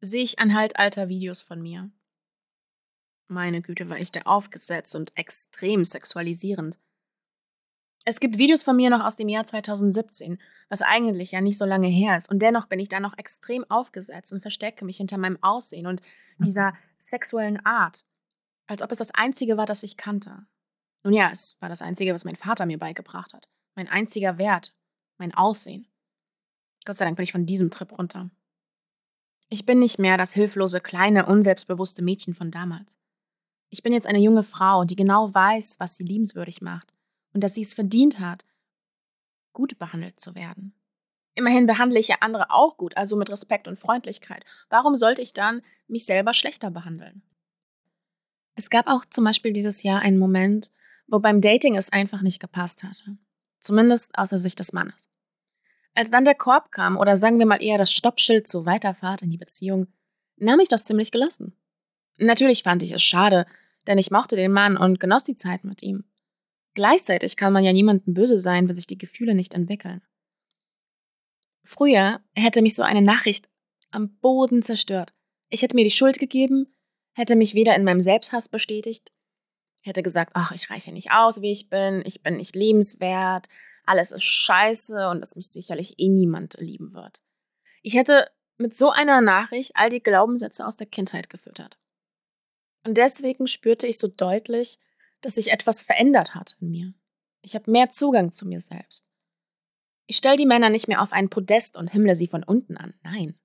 sehe 0.00 0.22
ich 0.22 0.38
anhalt 0.38 0.78
alter 0.78 1.08
Videos 1.08 1.42
von 1.42 1.60
mir. 1.60 1.90
Meine 3.28 3.60
Güte, 3.60 3.88
war 3.88 3.98
ich 3.98 4.12
da 4.12 4.20
aufgesetzt 4.22 4.94
und 4.94 5.16
extrem 5.16 5.84
sexualisierend. 5.84 6.78
Es 8.08 8.20
gibt 8.20 8.38
Videos 8.38 8.62
von 8.62 8.76
mir 8.76 8.88
noch 8.88 9.04
aus 9.04 9.16
dem 9.16 9.28
Jahr 9.28 9.44
2017, 9.44 10.38
was 10.68 10.80
eigentlich 10.80 11.32
ja 11.32 11.40
nicht 11.40 11.58
so 11.58 11.64
lange 11.64 11.88
her 11.88 12.16
ist, 12.16 12.30
und 12.30 12.40
dennoch 12.40 12.66
bin 12.66 12.80
ich 12.80 12.88
da 12.88 13.00
noch 13.00 13.18
extrem 13.18 13.68
aufgesetzt 13.68 14.32
und 14.32 14.40
verstecke 14.40 14.84
mich 14.84 14.96
hinter 14.96 15.18
meinem 15.18 15.42
Aussehen 15.42 15.86
und 15.86 16.00
dieser 16.38 16.72
sexuellen 16.98 17.64
Art, 17.66 18.04
als 18.66 18.80
ob 18.82 18.92
es 18.92 18.98
das 18.98 19.12
Einzige 19.12 19.56
war, 19.56 19.66
das 19.66 19.82
ich 19.82 19.96
kannte. 19.96 20.46
Nun 21.02 21.12
ja, 21.12 21.30
es 21.30 21.56
war 21.60 21.68
das 21.68 21.82
Einzige, 21.82 22.14
was 22.14 22.24
mein 22.24 22.36
Vater 22.36 22.64
mir 22.64 22.78
beigebracht 22.78 23.34
hat 23.34 23.48
mein 23.76 23.88
einziger 23.88 24.38
Wert, 24.38 24.74
mein 25.18 25.34
Aussehen. 25.34 25.86
Gott 26.84 26.96
sei 26.96 27.04
Dank 27.04 27.16
bin 27.16 27.24
ich 27.24 27.32
von 27.32 27.46
diesem 27.46 27.70
Trip 27.70 27.96
runter. 27.96 28.30
Ich 29.48 29.66
bin 29.66 29.78
nicht 29.78 29.98
mehr 29.98 30.16
das 30.16 30.32
hilflose, 30.32 30.80
kleine, 30.80 31.26
unselbstbewusste 31.26 32.02
Mädchen 32.02 32.34
von 32.34 32.50
damals. 32.50 32.98
Ich 33.70 33.82
bin 33.82 33.92
jetzt 33.92 34.06
eine 34.06 34.18
junge 34.18 34.42
Frau, 34.42 34.84
die 34.84 34.96
genau 34.96 35.32
weiß, 35.32 35.78
was 35.78 35.96
sie 35.96 36.04
liebenswürdig 36.04 36.62
macht 36.62 36.95
und 37.36 37.42
dass 37.42 37.52
sie 37.52 37.60
es 37.60 37.74
verdient 37.74 38.18
hat, 38.18 38.46
gut 39.52 39.78
behandelt 39.78 40.18
zu 40.18 40.34
werden. 40.34 40.72
Immerhin 41.34 41.66
behandle 41.66 42.00
ich 42.00 42.08
ja 42.08 42.16
andere 42.20 42.50
auch 42.50 42.78
gut, 42.78 42.96
also 42.96 43.14
mit 43.14 43.28
Respekt 43.28 43.68
und 43.68 43.78
Freundlichkeit. 43.78 44.42
Warum 44.70 44.96
sollte 44.96 45.20
ich 45.20 45.34
dann 45.34 45.60
mich 45.86 46.06
selber 46.06 46.32
schlechter 46.32 46.70
behandeln? 46.70 47.20
Es 48.54 48.70
gab 48.70 48.86
auch 48.86 49.04
zum 49.04 49.24
Beispiel 49.24 49.52
dieses 49.52 49.82
Jahr 49.82 50.00
einen 50.00 50.16
Moment, 50.16 50.70
wo 51.08 51.18
beim 51.18 51.42
Dating 51.42 51.76
es 51.76 51.92
einfach 51.92 52.22
nicht 52.22 52.40
gepasst 52.40 52.82
hatte. 52.82 53.18
Zumindest 53.60 54.16
aus 54.16 54.30
der 54.30 54.38
Sicht 54.38 54.58
des 54.58 54.72
Mannes. 54.72 55.10
Als 55.94 56.10
dann 56.10 56.24
der 56.24 56.36
Korb 56.36 56.72
kam, 56.72 56.96
oder 56.96 57.18
sagen 57.18 57.38
wir 57.38 57.44
mal 57.44 57.62
eher 57.62 57.76
das 57.76 57.92
Stoppschild 57.92 58.48
zur 58.48 58.64
Weiterfahrt 58.64 59.20
in 59.20 59.28
die 59.28 59.36
Beziehung, 59.36 59.88
nahm 60.36 60.60
ich 60.60 60.68
das 60.68 60.84
ziemlich 60.84 61.10
gelassen. 61.10 61.54
Natürlich 62.16 62.62
fand 62.62 62.82
ich 62.82 62.92
es 62.92 63.02
schade, 63.02 63.44
denn 63.86 63.98
ich 63.98 64.10
mochte 64.10 64.36
den 64.36 64.52
Mann 64.52 64.78
und 64.78 65.00
genoss 65.00 65.24
die 65.24 65.36
Zeit 65.36 65.64
mit 65.64 65.82
ihm. 65.82 66.04
Gleichzeitig 66.76 67.38
kann 67.38 67.54
man 67.54 67.64
ja 67.64 67.72
niemandem 67.72 68.12
böse 68.12 68.38
sein, 68.38 68.68
wenn 68.68 68.76
sich 68.76 68.86
die 68.86 68.98
Gefühle 68.98 69.34
nicht 69.34 69.54
entwickeln. 69.54 70.02
Früher 71.64 72.20
hätte 72.34 72.60
mich 72.60 72.74
so 72.74 72.82
eine 72.82 73.00
Nachricht 73.00 73.48
am 73.90 74.18
Boden 74.18 74.62
zerstört. 74.62 75.14
Ich 75.48 75.62
hätte 75.62 75.74
mir 75.74 75.84
die 75.84 75.90
Schuld 75.90 76.18
gegeben, 76.18 76.70
hätte 77.14 77.34
mich 77.34 77.54
weder 77.54 77.74
in 77.76 77.82
meinem 77.82 78.02
Selbsthass 78.02 78.50
bestätigt, 78.50 79.10
hätte 79.80 80.02
gesagt, 80.02 80.32
ach, 80.34 80.52
ich 80.52 80.68
reiche 80.68 80.92
nicht 80.92 81.12
aus, 81.12 81.40
wie 81.40 81.50
ich 81.50 81.70
bin, 81.70 82.02
ich 82.04 82.22
bin 82.22 82.36
nicht 82.36 82.54
lebenswert, 82.54 83.46
alles 83.86 84.12
ist 84.12 84.24
scheiße 84.24 85.08
und 85.08 85.22
dass 85.22 85.34
mich 85.34 85.48
sicherlich 85.48 85.98
eh 85.98 86.10
niemand 86.10 86.56
lieben 86.58 86.92
wird. 86.92 87.22
Ich 87.80 87.94
hätte 87.94 88.30
mit 88.58 88.76
so 88.76 88.90
einer 88.90 89.22
Nachricht 89.22 89.72
all 89.76 89.88
die 89.88 90.02
Glaubenssätze 90.02 90.66
aus 90.66 90.76
der 90.76 90.88
Kindheit 90.88 91.30
gefüttert. 91.30 91.78
Und 92.84 92.98
deswegen 92.98 93.46
spürte 93.46 93.86
ich 93.86 93.96
so 93.96 94.08
deutlich, 94.08 94.78
dass 95.26 95.34
sich 95.34 95.50
etwas 95.50 95.82
verändert 95.82 96.36
hat 96.36 96.56
in 96.60 96.70
mir. 96.70 96.94
Ich 97.42 97.56
habe 97.56 97.68
mehr 97.68 97.90
Zugang 97.90 98.32
zu 98.32 98.46
mir 98.46 98.60
selbst. 98.60 99.04
Ich 100.06 100.18
stelle 100.18 100.36
die 100.36 100.46
Männer 100.46 100.70
nicht 100.70 100.86
mehr 100.86 101.02
auf 101.02 101.12
ein 101.12 101.30
Podest 101.30 101.76
und 101.76 101.90
himmle 101.90 102.14
sie 102.14 102.28
von 102.28 102.44
unten 102.44 102.76
an. 102.76 102.94
Nein. 103.02 103.36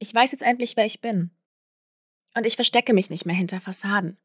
Ich 0.00 0.14
weiß 0.14 0.32
jetzt 0.32 0.42
endlich, 0.42 0.76
wer 0.76 0.84
ich 0.84 1.00
bin. 1.00 1.30
Und 2.34 2.44
ich 2.44 2.56
verstecke 2.56 2.92
mich 2.92 3.08
nicht 3.08 3.24
mehr 3.24 3.34
hinter 3.34 3.58
Fassaden. 3.58 4.18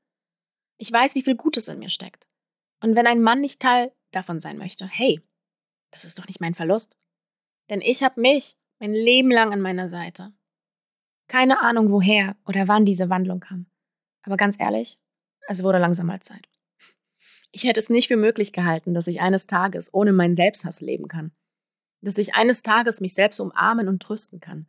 Ich 0.78 0.92
weiß, 0.92 1.16
wie 1.16 1.22
viel 1.22 1.38
Gutes 1.38 1.70
in 1.70 1.80
mir 1.80 1.88
steckt. 1.88 2.28
Und 2.84 2.98
wenn 2.98 3.08
ein 3.08 3.22
Mann 3.22 3.40
nicht 3.40 3.62
Teil 3.62 3.94
davon 4.12 4.42
sein 4.42 4.58
möchte, 4.58 4.86
hey, 4.86 5.22
das 5.92 6.04
ist 6.04 6.20
doch 6.20 6.28
nicht 6.28 6.42
mein 6.42 6.54
Verlust. 6.54 6.98
Denn 7.70 7.80
ich 7.80 8.04
habe 8.04 8.20
mich 8.20 8.58
mein 8.80 8.94
Leben 8.94 9.32
lang 9.32 9.54
an 9.54 9.62
meiner 9.62 9.88
Seite. 9.88 10.34
Keine 11.30 11.62
Ahnung, 11.62 11.92
woher 11.92 12.36
oder 12.46 12.68
wann 12.68 12.84
diese 12.84 13.10
Wandlung 13.10 13.40
kam. 13.40 13.68
Aber 14.24 14.36
ganz 14.36 14.60
ehrlich, 14.60 15.00
es 15.48 15.64
wurde 15.64 15.78
langsam 15.78 16.08
mal 16.08 16.20
Zeit. 16.20 16.50
Ich 17.52 17.64
hätte 17.64 17.80
es 17.80 17.90
nicht 17.90 18.08
für 18.08 18.18
möglich 18.18 18.54
gehalten, 18.54 18.94
dass 18.94 19.08
ich 19.08 19.22
eines 19.22 19.48
Tages 19.48 19.94
ohne 19.94 20.14
meinen 20.14 20.36
Selbsthass 20.36 20.82
leben 20.82 21.08
kann. 21.08 21.32
Dass 22.02 22.18
ich 22.18 22.36
eines 22.36 22.62
Tages 22.62 23.02
mich 23.02 23.14
selbst 23.14 23.40
umarmen 23.40 23.88
und 23.88 24.02
trösten 24.02 24.40
kann. 24.40 24.68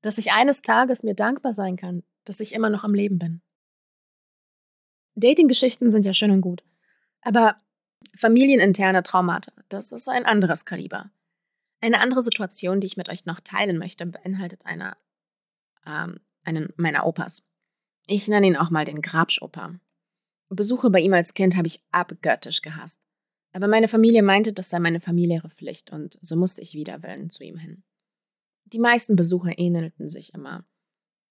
Dass 0.00 0.18
ich 0.18 0.32
eines 0.32 0.62
Tages 0.62 1.02
mir 1.02 1.14
dankbar 1.14 1.52
sein 1.52 1.76
kann, 1.76 2.02
dass 2.24 2.40
ich 2.40 2.54
immer 2.54 2.70
noch 2.70 2.84
am 2.84 2.94
Leben 2.94 3.18
bin. 3.18 3.42
Dating-Geschichten 5.16 5.90
sind 5.90 6.04
ja 6.04 6.12
schön 6.12 6.30
und 6.30 6.40
gut. 6.40 6.64
Aber 7.22 7.56
familieninterne 8.16 9.02
Traumata, 9.02 9.52
das 9.68 9.92
ist 9.92 10.08
ein 10.08 10.26
anderes 10.26 10.64
Kaliber. 10.64 11.10
Eine 11.80 12.00
andere 12.00 12.22
Situation, 12.22 12.80
die 12.80 12.86
ich 12.86 12.96
mit 12.96 13.08
euch 13.08 13.26
noch 13.26 13.40
teilen 13.40 13.78
möchte, 13.78 14.06
beinhaltet 14.06 14.66
einer, 14.66 14.96
ähm, 15.86 16.20
einen 16.42 16.72
meiner 16.76 17.06
Opas. 17.06 17.42
Ich 18.06 18.28
nenne 18.28 18.46
ihn 18.46 18.56
auch 18.56 18.70
mal 18.70 18.84
den 18.84 19.02
Grabsch-Opa. 19.02 19.74
Besuche 20.54 20.90
bei 20.90 21.00
ihm 21.00 21.12
als 21.12 21.34
Kind 21.34 21.56
habe 21.56 21.66
ich 21.66 21.82
abgöttisch 21.90 22.62
gehasst. 22.62 23.00
Aber 23.52 23.68
meine 23.68 23.88
Familie 23.88 24.22
meinte, 24.22 24.52
das 24.52 24.70
sei 24.70 24.80
meine 24.80 25.00
familiäre 25.00 25.48
Pflicht 25.48 25.90
und 25.90 26.18
so 26.20 26.36
musste 26.36 26.60
ich 26.60 26.74
wider 26.74 27.02
Willen 27.02 27.30
zu 27.30 27.44
ihm 27.44 27.56
hin. 27.56 27.84
Die 28.64 28.78
meisten 28.78 29.14
Besuche 29.14 29.52
ähnelten 29.52 30.08
sich 30.08 30.34
immer. 30.34 30.64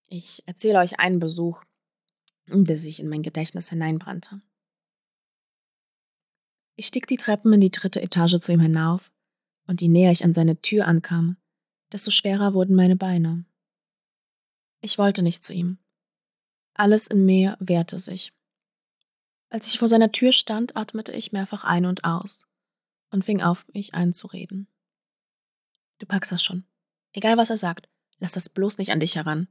Ich 0.07 0.43
erzähle 0.45 0.79
euch 0.79 0.99
einen 0.99 1.19
Besuch, 1.19 1.63
der 2.47 2.77
sich 2.77 2.99
in 2.99 3.09
mein 3.09 3.23
Gedächtnis 3.23 3.69
hineinbrannte. 3.69 4.41
Ich 6.75 6.87
stieg 6.87 7.07
die 7.07 7.17
Treppen 7.17 7.53
in 7.53 7.61
die 7.61 7.71
dritte 7.71 8.01
Etage 8.01 8.39
zu 8.39 8.51
ihm 8.51 8.59
hinauf, 8.59 9.11
und 9.67 9.81
je 9.81 9.87
näher 9.87 10.11
ich 10.11 10.23
an 10.23 10.33
seine 10.33 10.61
Tür 10.61 10.87
ankam, 10.87 11.37
desto 11.91 12.11
schwerer 12.11 12.53
wurden 12.53 12.75
meine 12.75 12.95
Beine. 12.95 13.45
Ich 14.81 14.97
wollte 14.97 15.23
nicht 15.23 15.43
zu 15.43 15.53
ihm. 15.53 15.77
Alles 16.73 17.07
in 17.07 17.25
mir 17.25 17.55
wehrte 17.59 17.99
sich. 17.99 18.33
Als 19.53 19.67
ich 19.67 19.77
vor 19.77 19.87
seiner 19.87 20.11
Tür 20.11 20.31
stand, 20.31 20.75
atmete 20.75 21.11
ich 21.11 21.31
mehrfach 21.31 21.63
ein 21.63 21.85
und 21.85 22.05
aus 22.05 22.47
und 23.11 23.23
fing 23.23 23.43
auf, 23.43 23.67
mich 23.71 23.93
einzureden. 23.93 24.67
Du 25.99 26.07
packst 26.07 26.31
das 26.31 26.41
schon. 26.41 26.65
Egal 27.11 27.37
was 27.37 27.51
er 27.51 27.57
sagt, 27.57 27.87
lass 28.17 28.31
das 28.31 28.49
bloß 28.49 28.79
nicht 28.79 28.91
an 28.91 28.99
dich 28.99 29.15
heran. 29.15 29.47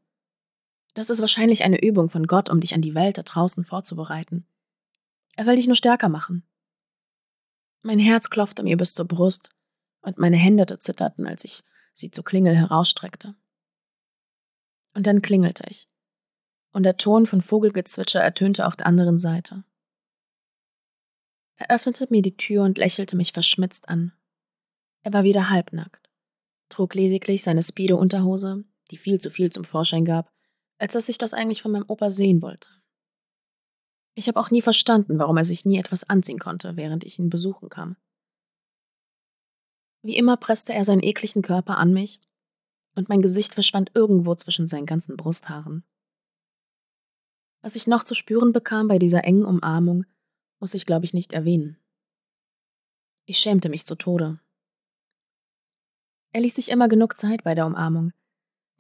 Das 0.94 1.08
ist 1.08 1.20
wahrscheinlich 1.20 1.62
eine 1.62 1.80
Übung 1.80 2.10
von 2.10 2.26
Gott, 2.26 2.50
um 2.50 2.60
dich 2.60 2.74
an 2.74 2.82
die 2.82 2.96
Welt 2.96 3.16
da 3.16 3.22
draußen 3.22 3.64
vorzubereiten. 3.64 4.44
Er 5.36 5.46
will 5.46 5.54
dich 5.54 5.68
nur 5.68 5.76
stärker 5.76 6.08
machen. 6.08 6.42
Mein 7.82 8.00
Herz 8.00 8.28
klopfte 8.28 8.64
mir 8.64 8.76
bis 8.76 8.94
zur 8.94 9.06
Brust 9.06 9.50
und 10.00 10.18
meine 10.18 10.36
Hände 10.36 10.80
zitterten, 10.80 11.28
als 11.28 11.44
ich 11.44 11.62
sie 11.94 12.10
zur 12.10 12.24
Klingel 12.24 12.56
herausstreckte. 12.56 13.36
Und 14.94 15.06
dann 15.06 15.22
klingelte 15.22 15.62
ich, 15.70 15.86
und 16.72 16.82
der 16.82 16.96
Ton 16.96 17.28
von 17.28 17.40
Vogelgezwitscher 17.40 18.20
ertönte 18.20 18.66
auf 18.66 18.74
der 18.74 18.88
anderen 18.88 19.20
Seite. 19.20 19.62
Er 21.56 21.70
öffnete 21.70 22.06
mir 22.10 22.22
die 22.22 22.36
Tür 22.36 22.62
und 22.62 22.78
lächelte 22.78 23.16
mich 23.16 23.32
verschmitzt 23.32 23.88
an. 23.88 24.12
Er 25.02 25.12
war 25.12 25.24
wieder 25.24 25.50
halbnackt, 25.50 26.10
trug 26.68 26.94
lediglich 26.94 27.42
seine 27.42 27.62
Speedo-Unterhose, 27.62 28.64
die 28.90 28.96
viel 28.96 29.20
zu 29.20 29.30
viel 29.30 29.50
zum 29.50 29.64
Vorschein 29.64 30.04
gab, 30.04 30.32
als 30.78 30.92
dass 30.94 31.08
ich 31.08 31.18
das 31.18 31.32
eigentlich 31.32 31.62
von 31.62 31.72
meinem 31.72 31.88
Opa 31.88 32.10
sehen 32.10 32.42
wollte. 32.42 32.68
Ich 34.14 34.28
habe 34.28 34.38
auch 34.38 34.50
nie 34.50 34.62
verstanden, 34.62 35.18
warum 35.18 35.36
er 35.36 35.44
sich 35.44 35.64
nie 35.64 35.78
etwas 35.78 36.04
anziehen 36.04 36.38
konnte, 36.38 36.76
während 36.76 37.04
ich 37.04 37.18
ihn 37.18 37.30
besuchen 37.30 37.68
kam. 37.68 37.96
Wie 40.02 40.16
immer 40.16 40.36
presste 40.36 40.72
er 40.72 40.84
seinen 40.84 41.02
ekligen 41.02 41.42
Körper 41.42 41.78
an 41.78 41.92
mich, 41.92 42.20
und 42.94 43.08
mein 43.08 43.22
Gesicht 43.22 43.54
verschwand 43.54 43.92
irgendwo 43.94 44.34
zwischen 44.34 44.68
seinen 44.68 44.84
ganzen 44.84 45.16
Brusthaaren. 45.16 45.84
Was 47.62 47.76
ich 47.76 47.86
noch 47.86 48.04
zu 48.04 48.14
spüren 48.14 48.52
bekam 48.52 48.88
bei 48.88 48.98
dieser 48.98 49.24
engen 49.24 49.46
Umarmung, 49.46 50.04
muss 50.62 50.74
ich, 50.74 50.86
glaube 50.86 51.04
ich, 51.04 51.12
nicht 51.12 51.32
erwähnen. 51.32 51.76
Ich 53.24 53.38
schämte 53.38 53.68
mich 53.68 53.84
zu 53.84 53.96
Tode. 53.96 54.38
Er 56.30 56.40
ließ 56.40 56.54
sich 56.54 56.70
immer 56.70 56.86
genug 56.86 57.18
Zeit 57.18 57.42
bei 57.42 57.56
der 57.56 57.66
Umarmung, 57.66 58.12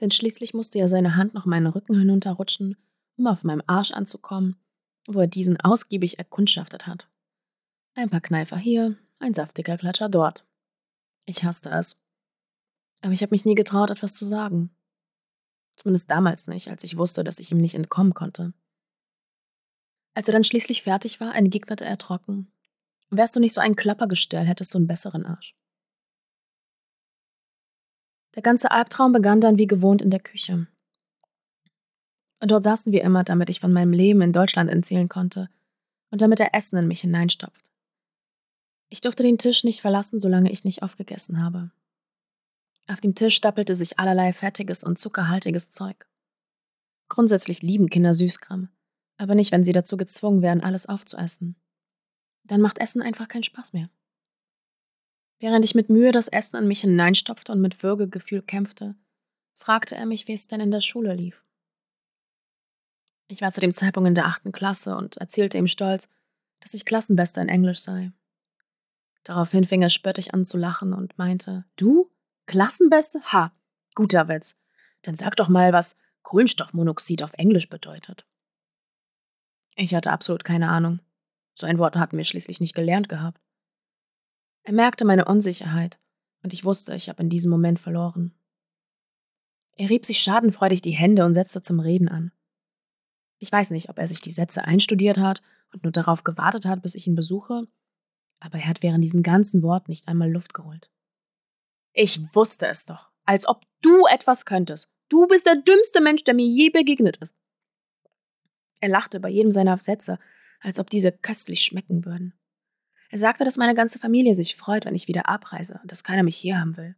denn 0.00 0.12
schließlich 0.12 0.54
musste 0.54 0.78
ja 0.78 0.86
seine 0.86 1.16
Hand 1.16 1.34
noch 1.34 1.44
meinen 1.44 1.66
Rücken 1.66 1.98
hinunterrutschen, 1.98 2.76
um 3.16 3.26
auf 3.26 3.42
meinem 3.42 3.62
Arsch 3.66 3.90
anzukommen, 3.90 4.54
wo 5.08 5.18
er 5.18 5.26
diesen 5.26 5.60
ausgiebig 5.60 6.20
erkundschaftet 6.20 6.86
hat. 6.86 7.08
Ein 7.94 8.10
paar 8.10 8.20
Kneifer 8.20 8.56
hier, 8.56 8.96
ein 9.18 9.34
saftiger 9.34 9.76
Klatscher 9.76 10.08
dort. 10.08 10.46
Ich 11.26 11.42
hasste 11.42 11.70
es. 11.70 12.00
Aber 13.00 13.12
ich 13.12 13.22
habe 13.22 13.34
mich 13.34 13.44
nie 13.44 13.56
getraut, 13.56 13.90
etwas 13.90 14.14
zu 14.14 14.24
sagen. 14.24 14.70
Zumindest 15.74 16.08
damals 16.12 16.46
nicht, 16.46 16.68
als 16.68 16.84
ich 16.84 16.96
wusste, 16.96 17.24
dass 17.24 17.40
ich 17.40 17.50
ihm 17.50 17.58
nicht 17.58 17.74
entkommen 17.74 18.14
konnte. 18.14 18.54
Als 20.14 20.28
er 20.28 20.32
dann 20.32 20.44
schließlich 20.44 20.82
fertig 20.82 21.20
war, 21.20 21.34
entgegnete 21.34 21.84
er 21.84 21.98
trocken. 21.98 22.52
Wärst 23.10 23.36
du 23.36 23.40
nicht 23.40 23.54
so 23.54 23.60
ein 23.60 23.76
Klappergestell, 23.76 24.46
hättest 24.46 24.74
du 24.74 24.78
einen 24.78 24.86
besseren 24.86 25.26
Arsch. 25.26 25.54
Der 28.34 28.42
ganze 28.42 28.70
Albtraum 28.70 29.12
begann 29.12 29.40
dann 29.40 29.58
wie 29.58 29.66
gewohnt 29.66 30.00
in 30.00 30.10
der 30.10 30.20
Küche. 30.20 30.66
Und 32.40 32.50
dort 32.50 32.64
saßen 32.64 32.92
wir 32.92 33.02
immer, 33.02 33.24
damit 33.24 33.50
ich 33.50 33.60
von 33.60 33.72
meinem 33.72 33.92
Leben 33.92 34.22
in 34.22 34.32
Deutschland 34.32 34.70
erzählen 34.70 35.08
konnte 35.08 35.48
und 36.10 36.20
damit 36.22 36.40
er 36.40 36.54
Essen 36.54 36.78
in 36.78 36.88
mich 36.88 37.02
hineinstopft. 37.02 37.70
Ich 38.88 39.00
durfte 39.00 39.22
den 39.22 39.38
Tisch 39.38 39.64
nicht 39.64 39.80
verlassen, 39.80 40.18
solange 40.18 40.50
ich 40.50 40.64
nicht 40.64 40.82
aufgegessen 40.82 41.42
habe. 41.42 41.70
Auf 42.88 43.00
dem 43.00 43.14
Tisch 43.14 43.36
stappelte 43.36 43.76
sich 43.76 43.98
allerlei 43.98 44.32
fettiges 44.32 44.82
und 44.82 44.98
zuckerhaltiges 44.98 45.70
Zeug. 45.70 46.06
Grundsätzlich 47.08 47.62
lieben 47.62 47.88
Kinder 47.90 48.14
Süßkram, 48.14 48.68
aber 49.16 49.34
nicht, 49.34 49.52
wenn 49.52 49.64
sie 49.64 49.72
dazu 49.72 49.96
gezwungen 49.96 50.42
werden, 50.42 50.62
alles 50.62 50.86
aufzuessen. 50.86 51.56
Dann 52.44 52.60
macht 52.60 52.78
Essen 52.78 53.02
einfach 53.02 53.28
keinen 53.28 53.44
Spaß 53.44 53.72
mehr. 53.72 53.88
Während 55.38 55.64
ich 55.64 55.74
mit 55.74 55.88
Mühe 55.88 56.12
das 56.12 56.28
Essen 56.28 56.56
in 56.56 56.68
mich 56.68 56.80
hineinstopfte 56.82 57.52
und 57.52 57.60
mit 57.60 57.82
Würgegefühl 57.82 58.42
kämpfte, 58.42 58.94
fragte 59.54 59.94
er 59.94 60.06
mich, 60.06 60.28
wie 60.28 60.34
es 60.34 60.48
denn 60.48 60.60
in 60.60 60.70
der 60.70 60.80
Schule 60.80 61.14
lief. 61.14 61.44
Ich 63.28 63.40
war 63.40 63.52
zu 63.52 63.60
dem 63.60 63.74
Zeitpunkt 63.74 64.08
in 64.08 64.14
der 64.14 64.26
achten 64.26 64.52
Klasse 64.52 64.96
und 64.96 65.16
erzählte 65.16 65.58
ihm 65.58 65.66
stolz, 65.66 66.08
dass 66.60 66.74
ich 66.74 66.84
Klassenbester 66.84 67.40
in 67.42 67.48
Englisch 67.48 67.80
sei. 67.80 68.12
Daraufhin 69.24 69.64
fing 69.64 69.82
er 69.82 69.90
spöttisch 69.90 70.30
an 70.30 70.46
zu 70.46 70.58
lachen 70.58 70.92
und 70.92 71.16
meinte, 71.18 71.64
Du? 71.76 72.10
Klassenbeste? 72.46 73.20
Ha, 73.32 73.52
guter 73.94 74.28
Witz. 74.28 74.56
Dann 75.02 75.16
sag 75.16 75.36
doch 75.36 75.48
mal, 75.48 75.72
was 75.72 75.96
Kohlenstoffmonoxid 76.22 77.22
auf 77.22 77.32
Englisch 77.34 77.68
bedeutet. 77.68 78.26
Ich 79.74 79.94
hatte 79.94 80.12
absolut 80.12 80.44
keine 80.44 80.68
Ahnung. 80.68 81.00
So 81.54 81.66
ein 81.66 81.78
Wort 81.78 81.96
hatten 81.96 82.16
wir 82.16 82.24
schließlich 82.24 82.60
nicht 82.60 82.74
gelernt 82.74 83.08
gehabt. 83.08 83.40
Er 84.64 84.72
merkte 84.72 85.04
meine 85.04 85.24
Unsicherheit, 85.24 85.98
und 86.42 86.52
ich 86.52 86.64
wusste, 86.64 86.94
ich 86.94 87.08
habe 87.08 87.22
in 87.22 87.30
diesem 87.30 87.50
Moment 87.50 87.78
verloren. 87.78 88.34
Er 89.76 89.90
rieb 89.90 90.04
sich 90.04 90.18
schadenfreudig 90.18 90.82
die 90.82 90.90
Hände 90.90 91.24
und 91.24 91.34
setzte 91.34 91.62
zum 91.62 91.80
Reden 91.80 92.08
an. 92.08 92.32
Ich 93.38 93.50
weiß 93.50 93.70
nicht, 93.70 93.88
ob 93.88 93.98
er 93.98 94.06
sich 94.06 94.20
die 94.20 94.30
Sätze 94.30 94.64
einstudiert 94.64 95.18
hat 95.18 95.42
und 95.72 95.82
nur 95.82 95.92
darauf 95.92 96.24
gewartet 96.24 96.64
hat, 96.64 96.82
bis 96.82 96.94
ich 96.94 97.06
ihn 97.06 97.14
besuche, 97.14 97.66
aber 98.38 98.58
er 98.58 98.68
hat 98.68 98.82
während 98.82 99.02
diesen 99.02 99.22
ganzen 99.22 99.62
Worten 99.62 99.90
nicht 99.90 100.08
einmal 100.08 100.30
Luft 100.30 100.54
geholt. 100.54 100.90
Ich 101.92 102.20
wusste 102.34 102.66
es 102.66 102.84
doch, 102.86 103.10
als 103.24 103.46
ob 103.46 103.64
du 103.80 104.06
etwas 104.06 104.44
könntest. 104.44 104.90
Du 105.08 105.26
bist 105.26 105.46
der 105.46 105.56
dümmste 105.56 106.00
Mensch, 106.00 106.24
der 106.24 106.34
mir 106.34 106.46
je 106.46 106.70
begegnet 106.70 107.16
ist. 107.18 107.36
Er 108.82 108.90
lachte 108.90 109.18
bei 109.20 109.30
jedem 109.30 109.52
seiner 109.52 109.78
Sätze, 109.78 110.18
als 110.60 110.78
ob 110.78 110.90
diese 110.90 111.10
köstlich 111.10 111.62
schmecken 111.62 112.04
würden. 112.04 112.34
Er 113.08 113.18
sagte, 113.18 113.44
dass 113.44 113.56
meine 113.56 113.74
ganze 113.74 113.98
Familie 113.98 114.34
sich 114.34 114.56
freut, 114.56 114.84
wenn 114.84 114.94
ich 114.94 115.08
wieder 115.08 115.28
abreise 115.28 115.80
und 115.82 115.90
dass 115.90 116.04
keiner 116.04 116.22
mich 116.22 116.36
hier 116.36 116.60
haben 116.60 116.76
will. 116.76 116.94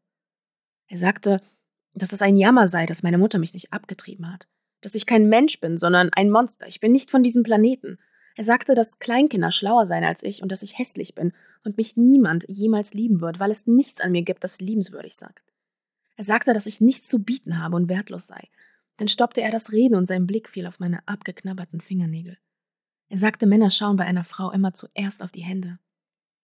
Er 0.89 0.99
sagte, 0.99 1.41
dass 1.93 2.13
es 2.13 2.23
ein 2.23 2.37
Jammer 2.37 2.67
sei, 2.67 2.87
dass 2.87 3.05
meine 3.05 3.19
Mutter 3.19 3.39
mich 3.39 3.55
nicht 3.55 3.73
abgetrieben 3.73 4.33
hat, 4.33 4.49
dass 4.81 4.97
ich 4.97 5.07
kein 5.07 5.29
Mensch 5.29 5.61
bin, 5.61 5.79
sondern 5.79 6.11
ein 6.13 6.31
Monster. 6.31 6.67
Ich 6.67 6.81
bin 6.81 6.91
nicht 6.91 7.11
von 7.11 7.23
diesem 7.23 7.45
Planeten 7.45 7.99
er 8.35 8.45
sagte, 8.45 8.75
dass 8.75 8.99
Kleinkinder 8.99 9.53
schlauer 9.53 9.87
seien 9.87 10.05
als 10.05 10.23
ich 10.23 10.43
und 10.43 10.51
dass 10.51 10.63
ich 10.63 10.79
hässlich 10.79 11.15
bin 11.15 11.33
und 11.63 11.77
mich 11.77 11.97
niemand 11.97 12.45
jemals 12.49 12.93
lieben 12.93 13.21
wird, 13.21 13.39
weil 13.39 13.51
es 13.51 13.67
nichts 13.67 14.01
an 14.01 14.13
mir 14.13 14.23
gibt, 14.23 14.43
das 14.43 14.61
liebenswürdig 14.61 15.15
sagt. 15.15 15.43
Er 16.17 16.25
sagte, 16.25 16.53
dass 16.53 16.67
ich 16.67 16.81
nichts 16.81 17.09
zu 17.09 17.21
bieten 17.21 17.63
habe 17.63 17.77
und 17.77 17.89
wertlos 17.89 18.27
sei, 18.27 18.49
Dann 18.97 19.09
stoppte 19.09 19.41
er 19.41 19.51
das 19.51 19.73
Reden 19.73 19.97
und 19.97 20.07
sein 20.07 20.27
Blick 20.27 20.49
fiel 20.49 20.67
auf 20.67 20.79
meine 20.79 21.07
abgeknabberten 21.09 21.81
Fingernägel. 21.81 22.39
Er 23.09 23.19
sagte, 23.19 23.47
Männer 23.47 23.71
schauen 23.71 23.97
bei 23.97 24.05
einer 24.05 24.25
Frau 24.25 24.51
immer 24.51 24.73
zuerst 24.73 25.23
auf 25.23 25.31
die 25.31 25.43
Hände. 25.43 25.79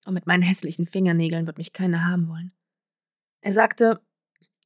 Und 0.05 0.15
mit 0.15 0.27
meinen 0.27 0.43
hässlichen 0.43 0.87
Fingernägeln 0.87 1.47
wird 1.47 1.59
mich 1.59 1.73
keiner 1.73 2.07
haben 2.07 2.29
wollen. 2.29 2.53
Er 3.41 3.53
sagte, 3.53 4.01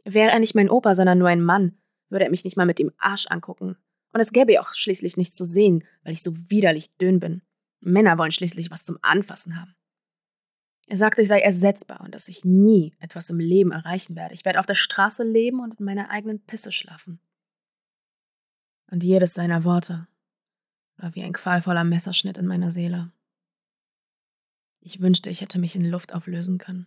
wäre 0.05 0.31
er 0.31 0.39
nicht 0.39 0.55
mein 0.55 0.71
Opa, 0.71 0.95
sondern 0.95 1.19
nur 1.19 1.29
ein 1.29 1.43
Mann, 1.43 1.79
würde 2.09 2.25
er 2.25 2.31
mich 2.31 2.45
nicht 2.45 2.57
mal 2.57 2.67
mit 2.67 2.79
dem 2.79 2.93
Arsch 2.99 3.27
angucken. 3.29 3.77
Und 4.13 4.21
es 4.21 4.33
gäbe 4.33 4.61
auch 4.61 4.73
schließlich 4.73 5.17
nichts 5.17 5.37
zu 5.37 5.45
sehen, 5.45 5.85
weil 6.03 6.13
ich 6.13 6.23
so 6.23 6.33
widerlich 6.51 6.97
dünn 6.97 7.21
bin. 7.21 7.43
Männer 7.81 8.17
wollen 8.17 8.33
schließlich 8.33 8.71
was 8.71 8.85
zum 8.85 8.99
Anfassen 9.03 9.61
haben. 9.61 9.75
Er 10.87 10.97
sagte, 10.97 11.23
ich 11.23 11.29
sei 11.29 11.41
ersetzbar 11.41 12.01
und 12.03 12.15
dass 12.15 12.29
ich 12.29 12.45
nie 12.45 12.95
etwas 12.99 13.31
im 13.31 13.39
Leben 13.39 13.73
erreichen 13.73 14.17
werde. 14.17 14.35
Ich 14.35 14.45
werde 14.45 14.61
auf 14.61 14.67
der 14.67 14.75
Straße 14.75 15.25
leben 15.25 15.61
und 15.61 15.81
in 15.81 15.87
meiner 15.87 16.11
eigenen 16.11 16.45
Pisse 16.45 16.73
schlafen. 16.73 17.21
Und 18.91 19.03
jedes 19.03 19.35
seiner 19.35 19.65
Worte 19.65 20.07
war 20.97 21.15
wie 21.15 21.23
ein 21.23 21.33
qualvoller 21.33 21.85
Messerschnitt 21.85 22.39
in 22.39 22.47
meiner 22.47 22.71
Seele. 22.71 23.13
Ich 24.81 25.01
wünschte, 25.01 25.31
ich 25.31 25.41
hätte 25.41 25.59
mich 25.59 25.75
in 25.77 25.85
Luft 25.85 26.13
auflösen 26.13 26.59
können. 26.59 26.87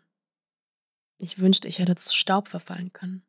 Ich 1.18 1.39
wünschte, 1.39 1.68
ich 1.68 1.80
hätte 1.80 1.96
zu 1.96 2.16
Staub 2.16 2.48
verfallen 2.48 2.94
können. 2.94 3.25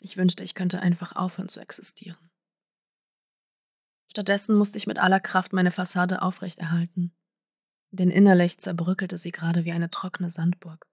Ich 0.00 0.16
wünschte, 0.16 0.42
ich 0.42 0.54
könnte 0.54 0.80
einfach 0.80 1.14
aufhören 1.14 1.48
zu 1.48 1.60
existieren. 1.60 2.30
Stattdessen 4.10 4.56
musste 4.56 4.78
ich 4.78 4.86
mit 4.86 4.98
aller 4.98 5.20
Kraft 5.20 5.52
meine 5.52 5.70
Fassade 5.70 6.22
aufrechterhalten, 6.22 7.14
denn 7.90 8.10
innerlich 8.10 8.58
zerbröckelte 8.58 9.18
sie 9.18 9.32
gerade 9.32 9.64
wie 9.64 9.72
eine 9.72 9.90
trockene 9.90 10.30
Sandburg. 10.30 10.86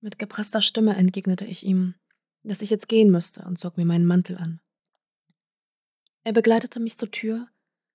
Mit 0.00 0.18
gepresster 0.18 0.60
Stimme 0.60 0.96
entgegnete 0.96 1.44
ich 1.44 1.64
ihm, 1.64 1.94
dass 2.42 2.60
ich 2.60 2.70
jetzt 2.70 2.88
gehen 2.88 3.10
müsste 3.10 3.44
und 3.44 3.58
zog 3.58 3.76
mir 3.76 3.86
meinen 3.86 4.06
Mantel 4.06 4.36
an. 4.36 4.60
Er 6.24 6.32
begleitete 6.32 6.80
mich 6.80 6.98
zur 6.98 7.10
Tür 7.10 7.48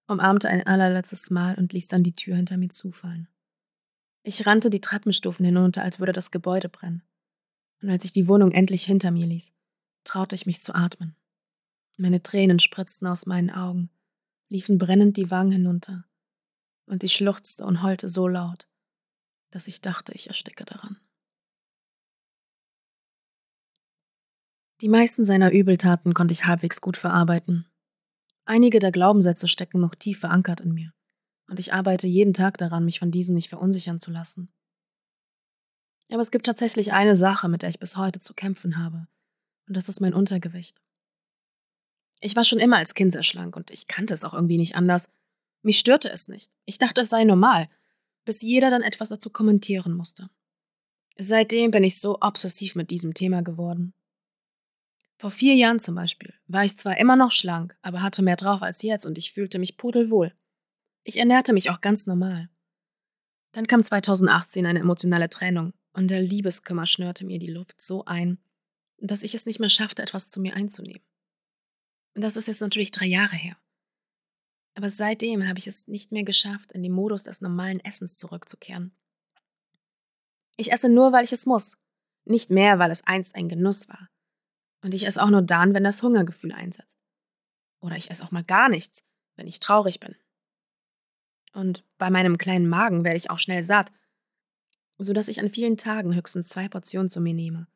umarmte 0.10 0.50
ein 0.50 0.66
allerletztes 0.66 1.30
Mal 1.30 1.56
und 1.56 1.72
ließ 1.72 1.88
dann 1.88 2.04
die 2.04 2.16
Tür 2.16 2.36
hinter 2.36 2.58
mir 2.58 2.70
zufallen. 2.70 3.28
Ich 4.24 4.46
rannte 4.46 4.70
die 4.70 4.82
Treppenstufen 4.82 5.46
hinunter, 5.46 5.84
als 5.84 6.00
würde 6.00 6.12
das 6.12 6.32
Gebäude 6.32 6.68
brennen. 6.68 7.04
Und 7.82 7.90
als 7.90 8.04
ich 8.04 8.12
die 8.12 8.28
Wohnung 8.28 8.52
endlich 8.52 8.84
hinter 8.84 9.12
mir 9.12 9.26
ließ, 9.26 9.54
traute 10.04 10.36
ich 10.36 10.46
mich 10.46 10.62
zu 10.62 10.74
atmen. 10.76 11.16
Meine 11.98 12.22
Tränen 12.22 12.60
spritzten 12.60 13.08
aus 13.08 13.26
meinen 13.26 13.52
Augen, 13.52 13.90
liefen 14.50 14.78
brennend 14.78 15.16
die 15.16 15.32
Wangen 15.32 15.52
hinunter, 15.52 16.06
und 16.86 17.04
ich 17.04 17.14
schluchzte 17.14 17.64
und 17.66 17.84
heulte 17.84 18.10
so 18.10 18.28
laut, 18.28 18.68
dass 19.52 19.68
ich 19.68 19.82
dachte, 19.82 20.14
ich 20.14 20.28
ersticke 20.28 20.66
daran. 20.66 20.98
Die 24.82 24.90
meisten 24.90 25.24
seiner 25.24 25.52
Übeltaten 25.52 26.14
konnte 26.14 26.32
ich 26.32 26.46
halbwegs 26.46 26.82
gut 26.82 26.98
verarbeiten, 26.98 27.69
Einige 28.50 28.80
der 28.80 28.92
Glaubenssätze 28.92 29.48
stecken 29.48 29.80
noch 29.80 29.94
tief 29.94 30.22
verankert 30.22 30.60
in 30.60 30.74
mir, 30.74 30.92
und 31.50 31.60
ich 31.60 31.72
arbeite 31.72 32.08
jeden 32.08 32.34
Tag 32.34 32.58
daran, 32.58 32.84
mich 32.84 32.98
von 32.98 33.12
diesen 33.12 33.36
nicht 33.36 33.48
verunsichern 33.48 34.00
zu 34.00 34.10
lassen. 34.10 34.52
Aber 36.12 36.22
es 36.22 36.32
gibt 36.32 36.48
tatsächlich 36.48 36.92
eine 36.92 37.16
Sache, 37.16 37.48
mit 37.48 37.62
der 37.62 37.70
ich 37.70 37.78
bis 37.78 37.96
heute 37.96 38.20
zu 38.22 38.34
kämpfen 38.34 38.84
habe, 38.84 39.08
und 39.68 39.78
das 39.78 39.88
ist 39.88 40.00
mein 40.00 40.16
Untergewicht. 40.16 40.82
Ich 42.22 42.36
war 42.36 42.44
schon 42.44 42.58
immer 42.58 42.78
als 42.78 42.96
Kind 42.96 43.12
sehr 43.12 43.22
schlank 43.22 43.56
und 43.56 43.70
ich 43.70 43.88
kannte 43.88 44.16
es 44.16 44.24
auch 44.24 44.34
irgendwie 44.34 44.58
nicht 44.58 44.76
anders. 44.76 45.10
Mich 45.62 45.78
störte 45.78 46.10
es 46.10 46.28
nicht. 46.28 46.52
Ich 46.66 46.80
dachte, 46.80 47.02
es 47.02 47.10
sei 47.12 47.26
normal, 47.26 47.70
bis 48.26 48.42
jeder 48.42 48.72
dann 48.72 48.82
etwas 48.82 49.10
dazu 49.10 49.30
kommentieren 49.30 49.94
musste. 49.94 50.28
Seitdem 51.20 51.70
bin 51.70 51.84
ich 51.84 52.00
so 52.00 52.18
obsessiv 52.20 52.74
mit 52.74 52.90
diesem 52.90 53.14
Thema 53.14 53.44
geworden. 53.44 53.94
Vor 55.20 55.32
vier 55.32 55.54
Jahren 55.54 55.82
zum 55.82 55.96
Beispiel 55.96 56.34
war 56.48 56.64
ich 56.64 56.78
zwar 56.78 56.98
immer 56.98 57.18
noch 57.18 57.32
schlank, 57.32 57.78
aber 57.82 58.02
hatte 58.02 58.22
mehr 58.22 58.38
drauf 58.38 58.62
als 58.62 58.82
jetzt 58.84 59.06
und 59.06 59.18
ich 59.18 59.34
fühlte 59.34 59.60
mich 59.60 59.76
pudelwohl. 59.76 60.34
Ich 61.04 61.18
ernährte 61.18 61.52
mich 61.52 61.70
auch 61.70 61.82
ganz 61.82 62.08
normal. 62.08 62.50
Dann 63.52 63.68
kam 63.68 63.84
2018 63.84 64.66
eine 64.66 64.80
emotionale 64.80 65.28
Trennung 65.28 65.74
und 65.92 66.08
der 66.08 66.22
Liebeskümmer 66.22 66.86
schnürte 66.86 67.26
mir 67.26 67.38
die 67.38 67.52
Luft 67.52 67.82
so 67.82 68.06
ein, 68.06 68.38
dass 68.98 69.24
ich 69.24 69.36
es 69.36 69.46
nicht 69.46 69.60
mehr 69.60 69.70
schaffte, 69.70 70.02
etwas 70.02 70.30
zu 70.30 70.40
mir 70.40 70.56
einzunehmen. 70.56 71.04
Das 72.14 72.38
ist 72.38 72.48
jetzt 72.48 72.62
natürlich 72.62 72.92
drei 72.92 73.06
Jahre 73.06 73.36
her. 73.36 73.58
Aber 74.76 74.90
seitdem 74.90 75.46
habe 75.46 75.60
ich 75.60 75.68
es 75.68 75.90
nicht 75.90 76.14
mehr 76.14 76.24
geschafft, 76.24 76.72
in 76.72 76.82
den 76.82 76.94
Modus 76.94 77.24
des 77.24 77.42
normalen 77.42 77.82
Essens 77.82 78.20
zurückzukehren. 78.20 78.96
Ich 80.56 80.72
esse 80.72 80.88
nur, 80.88 81.12
weil 81.12 81.26
ich 81.26 81.34
es 81.34 81.46
muss, 81.46 81.78
nicht 82.24 82.50
mehr, 82.50 82.80
weil 82.80 82.92
es 82.92 83.06
einst 83.06 83.36
ein 83.36 83.50
Genuss 83.50 83.90
war. 83.90 84.10
Und 84.82 84.94
ich 84.94 85.06
esse 85.06 85.22
auch 85.22 85.30
nur 85.30 85.42
dann, 85.42 85.74
wenn 85.74 85.84
das 85.84 86.02
Hungergefühl 86.02 86.54
einsetzt. 86.54 87.00
Oder 87.82 87.96
ich 87.96 88.10
esse 88.10 88.24
auch 88.24 88.32
mal 88.32 88.44
gar 88.44 88.70
nichts, 88.70 89.04
wenn 89.36 89.48
ich 89.48 89.60
traurig 89.60 90.00
bin. 90.00 90.16
Und 91.54 91.84
bei 91.98 92.10
meinem 92.10 92.38
kleinen 92.38 92.70
Magen 92.70 93.04
werde 93.04 93.18
ich 93.18 93.30
auch 93.30 93.40
schnell 93.40 93.64
satt, 93.64 93.92
sodass 94.98 95.28
ich 95.28 95.40
an 95.40 95.50
vielen 95.50 95.78
Tagen 95.78 96.14
höchstens 96.14 96.50
zwei 96.50 96.68
Portionen 96.68 97.10
zu 97.10 97.22
mir 97.22 97.34
nehme, 97.34 97.68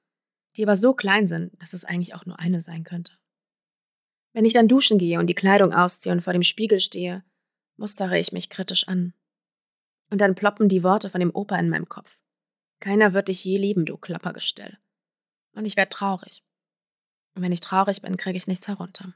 die 0.56 0.64
aber 0.64 0.76
so 0.76 0.94
klein 0.94 1.26
sind, 1.26 1.60
dass 1.62 1.74
es 1.74 1.86
eigentlich 1.86 2.14
auch 2.14 2.26
nur 2.26 2.40
eine 2.40 2.62
sein 2.62 2.84
könnte. 2.84 3.14
Wenn 4.34 4.46
ich 4.46 4.54
dann 4.54 4.68
duschen 4.68 4.98
gehe 4.98 5.20
und 5.20 5.28
die 5.28 5.36
Kleidung 5.36 5.74
ausziehe 5.74 6.14
und 6.14 6.22
vor 6.22 6.34
dem 6.34 6.44
Spiegel 6.44 6.80
stehe, 6.80 7.24
mustere 7.78 8.20
ich 8.20 8.32
mich 8.32 8.50
kritisch 8.50 8.88
an. 8.88 9.14
Und 10.10 10.20
dann 10.20 10.36
ploppen 10.36 10.70
die 10.70 10.84
Worte 10.84 11.10
von 11.10 11.20
dem 11.20 11.34
Opa 11.34 11.58
in 11.58 11.70
meinem 11.70 11.88
Kopf. 11.88 12.22
Keiner 12.80 13.14
wird 13.14 13.30
dich 13.30 13.44
je 13.46 13.58
lieben, 13.58 13.86
du 13.86 13.98
Klappergestell. 13.98 14.78
Und 15.54 15.66
ich 15.66 15.78
werde 15.78 15.90
traurig. 15.90 16.44
Und 17.36 17.42
wenn 17.42 17.52
ich 17.52 17.62
traurig 17.62 18.02
bin, 18.02 18.18
kriege 18.18 18.38
ich 18.38 18.48
nichts 18.48 18.68
herunter. 18.68 19.14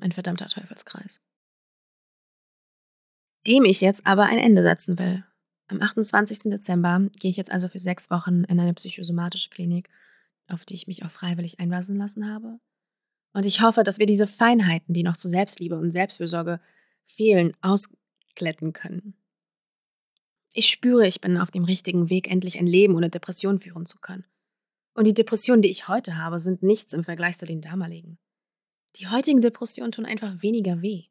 Ein 0.00 0.12
verdammter 0.12 0.48
Teufelskreis. 0.48 1.20
Dem 3.46 3.64
ich 3.64 3.80
jetzt 3.80 4.06
aber 4.06 4.24
ein 4.24 4.38
Ende 4.38 4.62
setzen 4.62 4.98
will. 4.98 5.24
Am 5.66 5.80
28. 5.80 6.50
Dezember 6.50 7.08
gehe 7.18 7.30
ich 7.30 7.36
jetzt 7.36 7.50
also 7.50 7.68
für 7.68 7.78
sechs 7.78 8.10
Wochen 8.10 8.44
in 8.44 8.60
eine 8.60 8.74
psychosomatische 8.74 9.50
Klinik, 9.50 9.88
auf 10.48 10.64
die 10.64 10.74
ich 10.74 10.86
mich 10.86 11.04
auch 11.04 11.10
freiwillig 11.10 11.60
einweisen 11.60 11.96
lassen 11.96 12.30
habe. 12.32 12.58
Und 13.32 13.46
ich 13.46 13.62
hoffe, 13.62 13.82
dass 13.82 13.98
wir 13.98 14.06
diese 14.06 14.26
Feinheiten, 14.26 14.94
die 14.94 15.02
noch 15.02 15.16
zu 15.16 15.28
Selbstliebe 15.28 15.78
und 15.78 15.90
Selbstfürsorge 15.90 16.60
fehlen, 17.04 17.54
auskletten 17.62 18.72
können. 18.72 19.14
Ich 20.52 20.68
spüre, 20.68 21.06
ich 21.06 21.20
bin 21.20 21.36
auf 21.36 21.50
dem 21.50 21.64
richtigen 21.64 22.10
Weg, 22.10 22.30
endlich 22.30 22.58
ein 22.58 22.66
Leben 22.66 22.94
ohne 22.94 23.10
Depression 23.10 23.58
führen 23.58 23.86
zu 23.86 23.98
können. 23.98 24.24
Und 24.94 25.06
die 25.06 25.14
Depressionen, 25.14 25.62
die 25.62 25.70
ich 25.70 25.88
heute 25.88 26.16
habe, 26.16 26.38
sind 26.38 26.62
nichts 26.62 26.92
im 26.92 27.04
Vergleich 27.04 27.36
zu 27.36 27.46
den 27.46 27.60
damaligen. 27.60 28.18
Die 28.96 29.08
heutigen 29.08 29.40
Depressionen 29.40 29.90
tun 29.90 30.06
einfach 30.06 30.42
weniger 30.42 30.80
weh. 30.82 31.06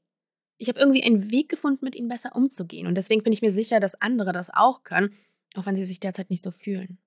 Ich 0.58 0.70
habe 0.70 0.80
irgendwie 0.80 1.04
einen 1.04 1.32
Weg 1.32 1.50
gefunden, 1.50 1.84
mit 1.84 1.96
ihnen 1.96 2.08
besser 2.08 2.36
umzugehen. 2.36 2.88
Und 2.88 2.96
deswegen 2.96 3.24
bin 3.24 3.34
ich 3.34 3.42
mir 3.42 3.52
sicher, 3.52 3.82
dass 3.82 4.02
andere 4.02 4.32
das 4.32 4.50
auch 4.50 4.84
können, 4.84 5.14
auch 5.56 5.66
wenn 5.66 5.76
sie 5.76 5.86
sich 5.86 6.00
derzeit 6.00 6.30
nicht 6.30 6.42
so 6.42 6.52
fühlen. 6.52 6.98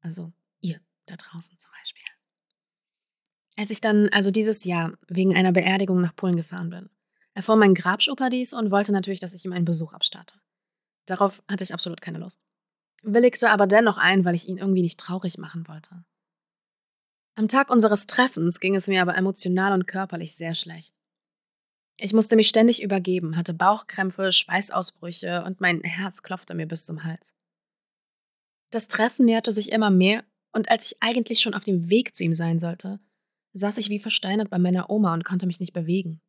Also 0.00 0.32
ihr 0.60 0.80
da 1.06 1.16
draußen 1.16 1.58
zum 1.58 1.70
Beispiel. 1.80 2.04
Als 3.56 3.70
ich 3.70 3.80
dann 3.80 4.08
also 4.10 4.30
dieses 4.30 4.64
Jahr 4.64 4.96
wegen 5.08 5.34
einer 5.34 5.50
Beerdigung 5.50 6.00
nach 6.00 6.14
Polen 6.14 6.36
gefahren 6.36 6.70
bin, 6.70 6.88
erfuhr 7.34 7.56
mein 7.56 7.74
Grabschoper 7.74 8.30
dies 8.30 8.52
und 8.52 8.70
wollte 8.70 8.92
natürlich, 8.92 9.20
dass 9.20 9.34
ich 9.34 9.44
ihm 9.44 9.52
einen 9.52 9.64
Besuch 9.64 9.92
abstatte. 9.92 10.34
Darauf 11.06 11.42
hatte 11.48 11.64
ich 11.64 11.74
absolut 11.74 12.00
keine 12.00 12.18
Lust 12.18 12.40
willigte 13.02 13.50
aber 13.50 13.66
dennoch 13.66 13.98
ein, 13.98 14.24
weil 14.24 14.34
ich 14.34 14.48
ihn 14.48 14.58
irgendwie 14.58 14.82
nicht 14.82 14.98
traurig 14.98 15.38
machen 15.38 15.68
wollte. 15.68 16.04
Am 17.34 17.48
Tag 17.48 17.70
unseres 17.70 18.06
Treffens 18.06 18.60
ging 18.60 18.74
es 18.74 18.86
mir 18.86 19.02
aber 19.02 19.16
emotional 19.16 19.72
und 19.72 19.86
körperlich 19.86 20.34
sehr 20.34 20.54
schlecht. 20.54 20.94
Ich 21.98 22.12
musste 22.12 22.36
mich 22.36 22.48
ständig 22.48 22.82
übergeben, 22.82 23.36
hatte 23.36 23.54
Bauchkrämpfe, 23.54 24.32
Schweißausbrüche 24.32 25.44
und 25.44 25.60
mein 25.60 25.82
Herz 25.82 26.22
klopfte 26.22 26.54
mir 26.54 26.66
bis 26.66 26.84
zum 26.84 27.04
Hals. 27.04 27.34
Das 28.70 28.88
Treffen 28.88 29.26
näherte 29.26 29.52
sich 29.52 29.72
immer 29.72 29.90
mehr 29.90 30.24
und 30.52 30.70
als 30.70 30.92
ich 30.92 31.02
eigentlich 31.02 31.40
schon 31.40 31.54
auf 31.54 31.64
dem 31.64 31.88
Weg 31.88 32.14
zu 32.14 32.24
ihm 32.24 32.34
sein 32.34 32.58
sollte, 32.58 33.00
saß 33.52 33.78
ich 33.78 33.88
wie 33.88 34.00
versteinert 34.00 34.50
bei 34.50 34.58
meiner 34.58 34.90
Oma 34.90 35.14
und 35.14 35.24
konnte 35.24 35.46
mich 35.46 35.60
nicht 35.60 35.72
bewegen. 35.72 36.20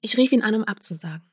Ich 0.00 0.16
rief 0.16 0.32
ihn 0.32 0.42
an, 0.42 0.54
um 0.54 0.64
abzusagen. 0.64 1.29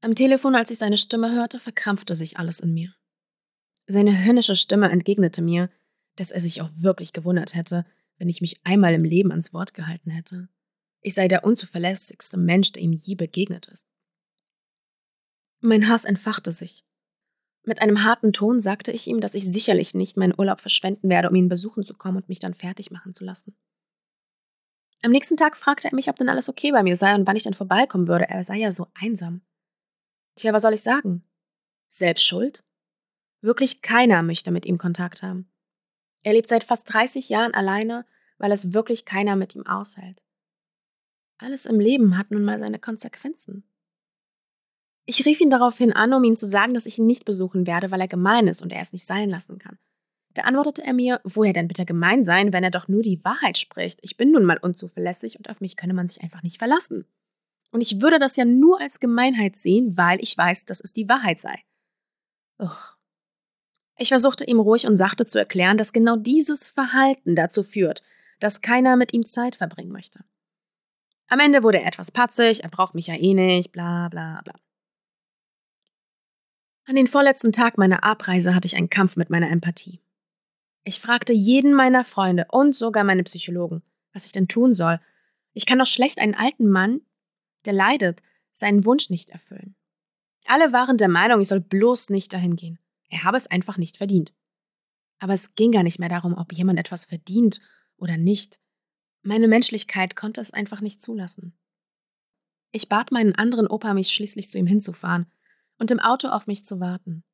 Am 0.00 0.14
Telefon, 0.14 0.54
als 0.54 0.70
ich 0.70 0.78
seine 0.78 0.98
Stimme 0.98 1.32
hörte, 1.32 1.58
verkrampfte 1.58 2.16
sich 2.16 2.38
alles 2.38 2.60
in 2.60 2.74
mir. 2.74 2.94
Seine 3.86 4.24
höllische 4.24 4.56
Stimme 4.56 4.90
entgegnete 4.90 5.42
mir, 5.42 5.70
dass 6.16 6.32
er 6.32 6.40
sich 6.40 6.60
auch 6.60 6.70
wirklich 6.74 7.12
gewundert 7.12 7.54
hätte, 7.54 7.86
wenn 8.18 8.28
ich 8.28 8.40
mich 8.40 8.60
einmal 8.64 8.94
im 8.94 9.04
Leben 9.04 9.30
ans 9.30 9.52
Wort 9.52 9.74
gehalten 9.74 10.10
hätte. 10.10 10.48
Ich 11.02 11.14
sei 11.14 11.28
der 11.28 11.44
unzuverlässigste 11.44 12.36
Mensch, 12.36 12.72
der 12.72 12.82
ihm 12.82 12.92
je 12.92 13.14
begegnet 13.14 13.66
ist. 13.66 13.86
Mein 15.60 15.88
Hass 15.88 16.04
entfachte 16.04 16.52
sich. 16.52 16.84
Mit 17.64 17.82
einem 17.82 18.04
harten 18.04 18.32
Ton 18.32 18.60
sagte 18.60 18.92
ich 18.92 19.06
ihm, 19.08 19.20
dass 19.20 19.34
ich 19.34 19.50
sicherlich 19.50 19.94
nicht 19.94 20.16
meinen 20.16 20.34
Urlaub 20.36 20.60
verschwenden 20.60 21.08
werde, 21.08 21.28
um 21.28 21.34
ihn 21.34 21.48
besuchen 21.48 21.84
zu 21.84 21.94
kommen 21.94 22.16
und 22.16 22.28
mich 22.28 22.38
dann 22.38 22.54
fertig 22.54 22.90
machen 22.90 23.12
zu 23.12 23.24
lassen. 23.24 23.56
Am 25.02 25.10
nächsten 25.10 25.36
Tag 25.36 25.56
fragte 25.56 25.88
er 25.88 25.94
mich, 25.94 26.08
ob 26.08 26.16
denn 26.16 26.28
alles 26.28 26.48
okay 26.48 26.72
bei 26.72 26.82
mir 26.82 26.96
sei 26.96 27.14
und 27.14 27.26
wann 27.26 27.36
ich 27.36 27.42
dann 27.42 27.54
vorbeikommen 27.54 28.08
würde. 28.08 28.28
Er 28.28 28.44
sei 28.44 28.58
ja 28.58 28.72
so 28.72 28.86
einsam. 28.94 29.42
Tja, 30.36 30.52
was 30.52 30.62
soll 30.62 30.74
ich 30.74 30.82
sagen? 30.82 31.24
Selbst 31.88 32.24
schuld? 32.24 32.62
Wirklich 33.40 33.82
keiner 33.82 34.22
möchte 34.22 34.50
mit 34.50 34.66
ihm 34.66 34.78
Kontakt 34.78 35.22
haben. 35.22 35.50
Er 36.22 36.32
lebt 36.32 36.48
seit 36.48 36.64
fast 36.64 36.92
30 36.92 37.28
Jahren 37.28 37.54
alleine, 37.54 38.04
weil 38.38 38.52
es 38.52 38.72
wirklich 38.72 39.04
keiner 39.04 39.36
mit 39.36 39.54
ihm 39.54 39.66
aushält. 39.66 40.22
Alles 41.38 41.66
im 41.66 41.80
Leben 41.80 42.18
hat 42.18 42.30
nun 42.30 42.44
mal 42.44 42.58
seine 42.58 42.78
Konsequenzen. 42.78 43.64
Ich 45.06 45.24
rief 45.24 45.40
ihn 45.40 45.50
daraufhin 45.50 45.92
an, 45.92 46.12
um 46.12 46.24
ihm 46.24 46.36
zu 46.36 46.46
sagen, 46.46 46.74
dass 46.74 46.86
ich 46.86 46.98
ihn 46.98 47.06
nicht 47.06 47.24
besuchen 47.24 47.66
werde, 47.66 47.90
weil 47.90 48.00
er 48.00 48.08
gemein 48.08 48.48
ist 48.48 48.60
und 48.60 48.72
er 48.72 48.80
es 48.80 48.92
nicht 48.92 49.06
sein 49.06 49.30
lassen 49.30 49.58
kann. 49.58 49.78
Da 50.34 50.42
antwortete 50.42 50.82
er 50.84 50.92
mir, 50.92 51.20
woher 51.24 51.52
denn 51.52 51.68
bitte 51.68 51.86
gemein 51.86 52.24
sein, 52.24 52.52
wenn 52.52 52.64
er 52.64 52.70
doch 52.70 52.88
nur 52.88 53.02
die 53.02 53.24
Wahrheit 53.24 53.56
spricht. 53.56 54.00
Ich 54.02 54.16
bin 54.16 54.32
nun 54.32 54.44
mal 54.44 54.58
unzuverlässig 54.58 55.38
und 55.38 55.48
auf 55.48 55.60
mich 55.60 55.76
könne 55.76 55.94
man 55.94 56.08
sich 56.08 56.22
einfach 56.22 56.42
nicht 56.42 56.58
verlassen. 56.58 57.06
Und 57.70 57.80
ich 57.80 58.00
würde 58.00 58.18
das 58.18 58.36
ja 58.36 58.44
nur 58.44 58.80
als 58.80 59.00
Gemeinheit 59.00 59.56
sehen, 59.56 59.96
weil 59.96 60.22
ich 60.22 60.36
weiß, 60.36 60.64
dass 60.66 60.80
es 60.80 60.92
die 60.92 61.08
Wahrheit 61.08 61.40
sei. 61.40 61.62
Uch. 62.58 62.96
Ich 63.98 64.08
versuchte 64.08 64.44
ihm 64.44 64.60
ruhig 64.60 64.86
und 64.86 64.96
sachte 64.96 65.26
zu 65.26 65.38
erklären, 65.38 65.78
dass 65.78 65.92
genau 65.92 66.16
dieses 66.16 66.68
Verhalten 66.68 67.34
dazu 67.34 67.62
führt, 67.62 68.02
dass 68.40 68.60
keiner 68.60 68.96
mit 68.96 69.12
ihm 69.14 69.26
Zeit 69.26 69.56
verbringen 69.56 69.92
möchte. 69.92 70.24
Am 71.28 71.40
Ende 71.40 71.62
wurde 71.62 71.80
er 71.80 71.86
etwas 71.86 72.12
patzig, 72.12 72.62
er 72.62 72.68
braucht 72.68 72.94
mich 72.94 73.08
ja 73.08 73.14
eh 73.14 73.34
nicht, 73.34 73.72
bla 73.72 74.08
bla 74.08 74.42
bla. 74.44 74.54
An 76.84 76.94
den 76.94 77.08
vorletzten 77.08 77.50
Tag 77.50 77.78
meiner 77.78 78.04
Abreise 78.04 78.54
hatte 78.54 78.66
ich 78.66 78.76
einen 78.76 78.90
Kampf 78.90 79.16
mit 79.16 79.28
meiner 79.28 79.50
Empathie. 79.50 80.00
Ich 80.84 81.00
fragte 81.00 81.32
jeden 81.32 81.74
meiner 81.74 82.04
Freunde 82.04 82.46
und 82.50 82.76
sogar 82.76 83.02
meine 83.02 83.24
Psychologen, 83.24 83.82
was 84.12 84.26
ich 84.26 84.32
denn 84.32 84.46
tun 84.46 84.72
soll. 84.72 85.00
Ich 85.52 85.66
kann 85.66 85.80
doch 85.80 85.86
schlecht 85.86 86.20
einen 86.20 86.36
alten 86.36 86.68
Mann, 86.68 87.00
der 87.66 87.72
leidet, 87.72 88.22
seinen 88.52 88.84
Wunsch 88.84 89.10
nicht 89.10 89.30
erfüllen. 89.30 89.76
Alle 90.46 90.72
waren 90.72 90.96
der 90.96 91.08
Meinung, 91.08 91.40
ich 91.40 91.48
soll 91.48 91.60
bloß 91.60 92.10
nicht 92.10 92.32
dahin 92.32 92.56
gehen. 92.56 92.78
Er 93.08 93.24
habe 93.24 93.36
es 93.36 93.46
einfach 93.48 93.76
nicht 93.76 93.96
verdient. 93.96 94.32
Aber 95.18 95.32
es 95.32 95.54
ging 95.54 95.72
gar 95.72 95.82
nicht 95.82 95.98
mehr 95.98 96.08
darum, 96.08 96.34
ob 96.34 96.52
jemand 96.52 96.78
etwas 96.78 97.04
verdient 97.04 97.60
oder 97.96 98.16
nicht. 98.16 98.60
Meine 99.22 99.48
Menschlichkeit 99.48 100.14
konnte 100.14 100.40
es 100.40 100.52
einfach 100.52 100.80
nicht 100.80 101.02
zulassen. 101.02 101.56
Ich 102.72 102.88
bat 102.88 103.10
meinen 103.10 103.34
anderen 103.34 103.66
Opa, 103.66 103.94
mich 103.94 104.10
schließlich 104.10 104.50
zu 104.50 104.58
ihm 104.58 104.66
hinzufahren 104.66 105.26
und 105.78 105.90
im 105.90 106.00
Auto 106.00 106.28
auf 106.28 106.46
mich 106.46 106.64
zu 106.64 106.80
warten. 106.80 107.24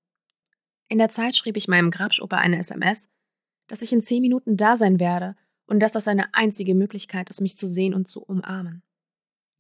In 0.89 0.99
der 0.99 1.09
Zeit 1.09 1.37
schrieb 1.37 1.57
ich 1.57 1.69
meinem 1.69 1.91
Grabschopa 1.91 2.37
eine 2.37 2.59
SMS, 2.59 3.11
dass 3.67 3.83
ich 3.83 3.93
in 3.93 4.03
zehn 4.03 4.23
Minuten 4.23 4.57
da 4.57 4.77
sein 4.77 5.01
werde 5.01 5.37
und 5.67 5.81
dass 5.81 5.93
das 5.93 6.05
seine 6.05 6.33
einzige 6.35 6.75
Möglichkeit 6.75 7.31
ist, 7.31 7.41
mich 7.41 7.57
zu 7.57 7.67
sehen 7.67 7.95
und 7.95 8.09
zu 8.09 8.23
umarmen. 8.23 8.83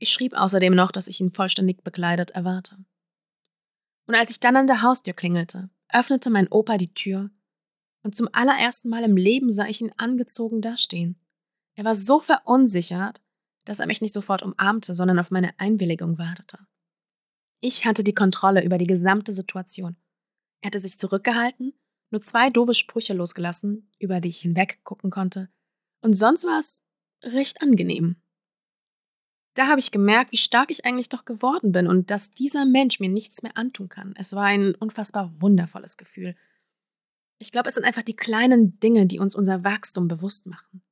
Ich 0.03 0.11
schrieb 0.11 0.35
außerdem 0.35 0.75
noch, 0.75 0.91
dass 0.91 1.07
ich 1.07 1.21
ihn 1.21 1.31
vollständig 1.31 1.85
bekleidet 1.85 2.33
erwarte. 2.33 2.77
Und 4.09 4.17
als 4.17 4.33
ich 4.33 4.41
dann 4.41 4.57
an 4.57 4.67
der 4.67 4.83
Haustür 4.83 5.15
klingelte, 5.15 5.71
öffnete 5.93 6.29
mein 6.29 6.49
Opa 6.49 6.77
die 6.77 6.93
Tür 6.93 7.31
und 8.03 8.17
zum 8.17 8.29
allerersten 8.33 8.89
Mal 8.89 9.05
im 9.05 9.17
Leben 9.17 9.53
sah 9.53 9.67
ich 9.67 9.81
ihn 9.81 9.93
angezogen 9.99 10.61
dastehen. 10.61 11.21
Er 11.77 11.85
war 11.85 11.95
so 11.95 12.19
verunsichert, 12.19 13.23
dass 13.65 13.79
er 13.79 13.87
mich 13.87 14.01
nicht 14.01 14.13
sofort 14.13 14.43
umarmte, 14.43 14.93
sondern 14.93 15.21
auf 15.21 15.31
meine 15.31 15.57
Einwilligung 15.61 16.19
wartete. 16.19 16.59
Ich 17.61 17.87
hatte 17.87 18.03
die 18.03 18.13
Kontrolle 18.13 18.65
über 18.65 18.79
die 18.79 18.89
gesamte 18.89 19.33
Situation. 19.33 19.95
Er 20.63 20.67
hatte 20.67 20.81
sich 20.81 20.99
zurückgehalten 20.99 21.75
nur 22.11 22.23
zwei 22.23 22.51
doofe 22.51 22.75
Sprüche 22.75 23.15
losgelassen, 23.15 23.89
über 24.01 24.21
die 24.21 24.31
ich 24.31 24.41
hinweg 24.41 24.81
gucken 24.83 25.11
konnte, 25.11 25.49
und 26.01 26.15
sonst 26.15 26.45
war 26.45 26.59
es 26.59 26.83
recht 27.23 27.63
angenehm. 27.63 28.22
Da 29.55 29.69
habe 29.69 29.81
ich 29.81 29.91
gemerkt, 29.91 30.33
wie 30.33 30.39
stark 30.39 30.71
ich 30.71 30.85
eigentlich 30.85 31.09
doch 31.09 31.25
geworden 31.25 31.73
bin 31.73 31.87
und 31.87 32.11
dass 32.11 32.33
dieser 32.33 32.65
Mensch 32.65 33.01
mir 33.01 33.09
nichts 33.09 33.43
mehr 33.43 33.57
antun 33.57 33.89
kann. 33.89 34.15
Es 34.17 34.33
war 34.33 34.45
ein 34.45 34.75
unfassbar 34.75 35.31
wundervolles 35.41 35.97
Gefühl. 35.97 36.35
Ich 37.39 37.53
glaube, 37.53 37.69
es 37.69 37.75
sind 37.75 37.85
einfach 37.85 38.03
die 38.03 38.17
kleinen 38.17 38.79
Dinge, 38.81 39.07
die 39.07 39.19
uns 39.19 39.35
unser 39.35 39.65
Wachstum 39.65 40.09
bewusst 40.09 40.47
machen. 40.47 40.83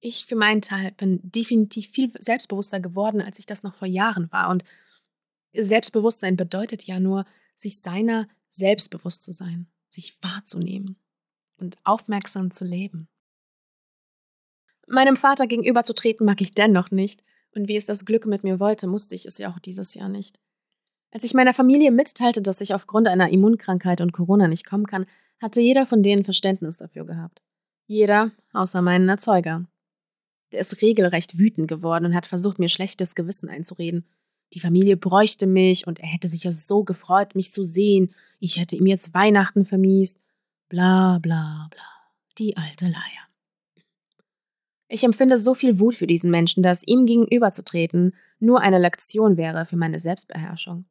Ich 0.00 0.26
für 0.26 0.36
meinen 0.36 0.62
Teil 0.62 0.92
bin 0.92 1.20
definitiv 1.22 1.90
viel 1.90 2.12
selbstbewusster 2.18 2.80
geworden, 2.80 3.20
als 3.20 3.38
ich 3.38 3.46
das 3.46 3.62
noch 3.62 3.74
vor 3.74 3.88
Jahren 3.88 4.30
war. 4.30 4.48
Und 4.48 4.64
Selbstbewusstsein 5.52 6.36
bedeutet 6.36 6.84
ja 6.84 7.00
nur, 7.00 7.26
sich 7.54 7.80
seiner 7.80 8.28
selbstbewusst 8.48 9.24
zu 9.24 9.32
sein 9.32 9.66
sich 9.88 10.22
wahrzunehmen 10.22 10.96
und 11.56 11.78
aufmerksam 11.84 12.50
zu 12.50 12.64
leben. 12.64 13.08
Meinem 14.86 15.16
Vater 15.16 15.46
gegenüberzutreten 15.46 16.24
mag 16.24 16.40
ich 16.40 16.54
dennoch 16.54 16.90
nicht, 16.90 17.24
und 17.54 17.68
wie 17.68 17.76
es 17.76 17.86
das 17.86 18.04
Glück 18.04 18.26
mit 18.26 18.44
mir 18.44 18.60
wollte, 18.60 18.86
musste 18.86 19.14
ich 19.14 19.26
es 19.26 19.38
ja 19.38 19.50
auch 19.50 19.58
dieses 19.58 19.94
Jahr 19.94 20.08
nicht. 20.08 20.38
Als 21.10 21.24
ich 21.24 21.34
meiner 21.34 21.54
Familie 21.54 21.90
mitteilte, 21.90 22.42
dass 22.42 22.60
ich 22.60 22.74
aufgrund 22.74 23.08
einer 23.08 23.30
Immunkrankheit 23.30 24.00
und 24.00 24.12
Corona 24.12 24.46
nicht 24.46 24.66
kommen 24.66 24.86
kann, 24.86 25.06
hatte 25.40 25.60
jeder 25.60 25.86
von 25.86 26.02
denen 26.02 26.24
Verständnis 26.24 26.76
dafür 26.76 27.06
gehabt. 27.06 27.42
Jeder, 27.86 28.32
außer 28.52 28.82
meinen 28.82 29.08
Erzeuger. 29.08 29.66
Der 30.52 30.60
ist 30.60 30.82
regelrecht 30.82 31.38
wütend 31.38 31.68
geworden 31.68 32.06
und 32.06 32.14
hat 32.14 32.26
versucht, 32.26 32.58
mir 32.58 32.68
schlechtes 32.68 33.14
Gewissen 33.14 33.48
einzureden. 33.48 34.06
Die 34.54 34.60
Familie 34.60 34.96
bräuchte 34.96 35.46
mich 35.46 35.86
und 35.86 36.00
er 36.00 36.08
hätte 36.08 36.28
sich 36.28 36.44
ja 36.44 36.52
so 36.52 36.84
gefreut, 36.84 37.34
mich 37.34 37.52
zu 37.52 37.62
sehen. 37.62 38.14
Ich 38.40 38.58
hätte 38.58 38.76
ihm 38.76 38.86
jetzt 38.86 39.14
Weihnachten 39.14 39.64
vermiest. 39.64 40.20
Bla 40.68 41.18
bla 41.18 41.68
bla. 41.70 41.82
Die 42.38 42.56
alte 42.56 42.86
Leier. 42.86 43.27
Ich 44.88 45.04
empfinde 45.04 45.36
so 45.36 45.54
viel 45.54 45.78
Wut 45.78 45.94
für 45.94 46.06
diesen 46.06 46.30
Menschen, 46.30 46.62
dass 46.62 46.82
ihm 46.86 47.04
gegenüberzutreten 47.04 48.16
nur 48.38 48.60
eine 48.60 48.78
Lektion 48.78 49.36
wäre 49.36 49.66
für 49.66 49.76
meine 49.76 49.98
Selbstbeherrschung. 49.98 50.86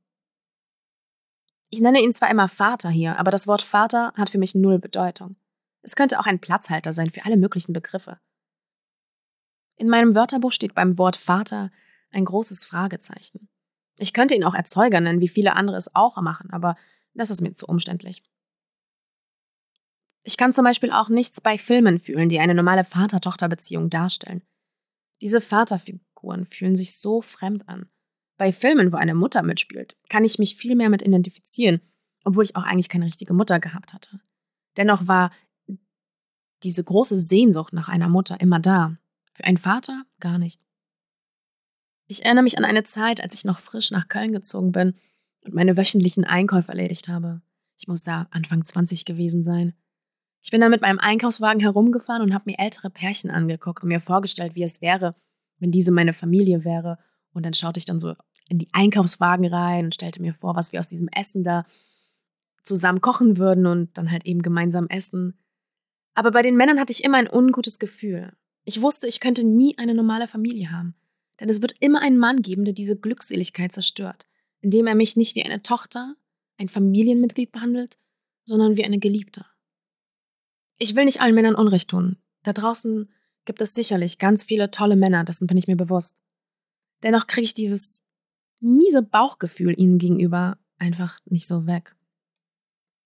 Ich 1.69 1.81
nenne 1.81 2.01
ihn 2.01 2.13
zwar 2.13 2.29
immer 2.29 2.47
Vater 2.47 2.89
hier, 2.89 3.19
aber 3.19 3.31
das 3.31 3.47
Wort 3.47 3.63
Vater 3.63 4.13
hat 4.15 4.29
für 4.29 4.37
mich 4.37 4.55
null 4.55 4.79
Bedeutung. 4.79 5.35
Es 5.81 5.95
könnte 5.95 6.19
auch 6.19 6.25
ein 6.25 6.39
Platzhalter 6.39 6.93
sein 6.93 7.09
für 7.09 7.25
alle 7.25 7.37
möglichen 7.37 7.73
Begriffe. 7.73 8.19
In 9.75 9.89
meinem 9.89 10.15
Wörterbuch 10.15 10.51
steht 10.51 10.75
beim 10.75 10.97
Wort 10.97 11.17
Vater 11.17 11.71
ein 12.11 12.25
großes 12.25 12.65
Fragezeichen. 12.65 13.49
Ich 13.97 14.13
könnte 14.13 14.35
ihn 14.35 14.43
auch 14.43 14.53
Erzeuger 14.53 15.01
nennen, 15.01 15.21
wie 15.21 15.27
viele 15.27 15.55
andere 15.55 15.77
es 15.77 15.95
auch 15.95 16.21
machen, 16.21 16.51
aber 16.51 16.75
das 17.13 17.31
ist 17.31 17.41
mir 17.41 17.53
zu 17.53 17.65
umständlich. 17.65 18.23
Ich 20.27 20.35
kann 20.35 20.53
zum 20.53 20.65
Beispiel 20.65 20.91
auch 20.91 21.07
nichts 21.07 21.39
bei 21.39 21.57
Filmen 21.57 21.99
fühlen, 21.99 22.27
die 22.27 22.41
eine 22.41 22.53
normale 22.53 22.83
Vater-Tochter-Beziehung 22.83 23.89
darstellen. 23.89 24.41
Diese 25.21 25.39
Vaterfiguren 25.39 26.43
fühlen 26.43 26.75
sich 26.75 26.97
so 26.97 27.21
fremd 27.21 27.69
an. 27.69 27.89
Bei 28.35 28.51
Filmen, 28.51 28.91
wo 28.91 28.97
eine 28.97 29.15
Mutter 29.15 29.41
mitspielt, 29.41 29.95
kann 30.09 30.25
ich 30.25 30.37
mich 30.37 30.57
viel 30.57 30.75
mehr 30.75 30.89
mit 30.89 31.01
identifizieren, 31.01 31.79
obwohl 32.25 32.43
ich 32.43 32.57
auch 32.57 32.63
eigentlich 32.63 32.89
keine 32.89 33.05
richtige 33.05 33.33
Mutter 33.33 33.61
gehabt 33.61 33.93
hatte. 33.93 34.19
Dennoch 34.75 35.07
war 35.07 35.31
diese 36.61 36.83
große 36.83 37.17
Sehnsucht 37.17 37.71
nach 37.71 37.87
einer 37.87 38.09
Mutter 38.09 38.41
immer 38.41 38.59
da. 38.59 38.97
Für 39.31 39.45
einen 39.45 39.55
Vater 39.55 40.03
gar 40.19 40.37
nicht. 40.39 40.59
Ich 42.05 42.25
erinnere 42.25 42.43
mich 42.43 42.57
an 42.57 42.65
eine 42.65 42.83
Zeit, 42.83 43.21
als 43.23 43.33
ich 43.33 43.45
noch 43.45 43.59
frisch 43.59 43.91
nach 43.91 44.09
Köln 44.09 44.33
gezogen 44.33 44.73
bin 44.73 44.95
und 45.45 45.53
meine 45.53 45.77
wöchentlichen 45.77 46.25
Einkäufe 46.25 46.73
erledigt 46.73 47.07
habe. 47.07 47.41
Ich 47.77 47.87
muss 47.87 48.03
da 48.03 48.27
Anfang 48.31 48.65
20 48.65 49.05
gewesen 49.05 49.41
sein. 49.41 49.73
Ich 50.41 50.51
bin 50.51 50.61
dann 50.61 50.71
mit 50.71 50.81
meinem 50.81 50.99
Einkaufswagen 50.99 51.59
herumgefahren 51.59 52.21
und 52.21 52.33
habe 52.33 52.43
mir 52.47 52.59
ältere 52.59 52.89
Pärchen 52.89 53.31
angeguckt 53.31 53.83
und 53.83 53.89
mir 53.89 53.99
vorgestellt, 53.99 54.55
wie 54.55 54.63
es 54.63 54.81
wäre, 54.81 55.15
wenn 55.59 55.71
diese 55.71 55.91
meine 55.91 56.13
Familie 56.13 56.63
wäre. 56.63 56.99
Und 57.33 57.45
dann 57.45 57.53
schaute 57.53 57.79
ich 57.79 57.85
dann 57.85 57.99
so 57.99 58.15
in 58.49 58.59
die 58.59 58.69
Einkaufswagen 58.71 59.45
rein 59.45 59.85
und 59.85 59.95
stellte 59.95 60.21
mir 60.21 60.33
vor, 60.33 60.55
was 60.55 60.71
wir 60.71 60.79
aus 60.79 60.87
diesem 60.87 61.09
Essen 61.09 61.43
da 61.43 61.65
zusammen 62.63 63.01
kochen 63.01 63.37
würden 63.37 63.65
und 63.65 63.97
dann 63.97 64.11
halt 64.11 64.25
eben 64.25 64.41
gemeinsam 64.41 64.87
essen. 64.87 65.37
Aber 66.13 66.31
bei 66.31 66.41
den 66.41 66.55
Männern 66.55 66.79
hatte 66.79 66.91
ich 66.91 67.03
immer 67.03 67.17
ein 67.17 67.31
ungutes 67.31 67.79
Gefühl. 67.79 68.33
Ich 68.63 68.81
wusste, 68.81 69.07
ich 69.07 69.19
könnte 69.19 69.43
nie 69.43 69.77
eine 69.77 69.93
normale 69.93 70.27
Familie 70.27 70.71
haben. 70.71 70.95
Denn 71.39 71.49
es 71.49 71.61
wird 71.61 71.75
immer 71.79 72.01
einen 72.01 72.17
Mann 72.17 72.41
geben, 72.41 72.65
der 72.65 72.73
diese 72.73 72.97
Glückseligkeit 72.97 73.71
zerstört, 73.71 74.27
indem 74.61 74.87
er 74.87 74.95
mich 74.95 75.15
nicht 75.15 75.35
wie 75.35 75.43
eine 75.43 75.61
Tochter, 75.61 76.15
ein 76.57 76.69
Familienmitglied 76.69 77.51
behandelt, 77.51 77.97
sondern 78.45 78.75
wie 78.75 78.85
eine 78.85 78.99
Geliebte. 78.99 79.45
Ich 80.77 80.95
will 80.95 81.05
nicht 81.05 81.21
allen 81.21 81.35
Männern 81.35 81.55
Unrecht 81.55 81.89
tun. 81.89 82.17
Da 82.43 82.53
draußen 82.53 83.09
gibt 83.45 83.61
es 83.61 83.73
sicherlich 83.73 84.19
ganz 84.19 84.43
viele 84.43 84.69
tolle 84.71 84.95
Männer, 84.95 85.23
dessen 85.23 85.47
bin 85.47 85.57
ich 85.57 85.67
mir 85.67 85.77
bewusst. 85.77 86.15
Dennoch 87.03 87.27
kriege 87.27 87.45
ich 87.45 87.53
dieses 87.53 88.03
miese 88.59 89.01
Bauchgefühl 89.01 89.79
ihnen 89.79 89.97
gegenüber 89.97 90.57
einfach 90.77 91.19
nicht 91.25 91.47
so 91.47 91.65
weg. 91.65 91.95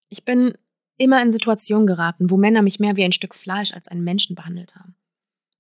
Ich 0.09 0.25
bin 0.25 0.53
immer 0.97 1.21
in 1.21 1.31
Situationen 1.31 1.87
geraten, 1.87 2.29
wo 2.29 2.37
Männer 2.37 2.61
mich 2.61 2.79
mehr 2.79 2.95
wie 2.97 3.03
ein 3.03 3.11
Stück 3.11 3.33
Fleisch 3.33 3.73
als 3.73 3.87
einen 3.87 4.03
Menschen 4.03 4.35
behandelt 4.35 4.75
haben. 4.75 4.95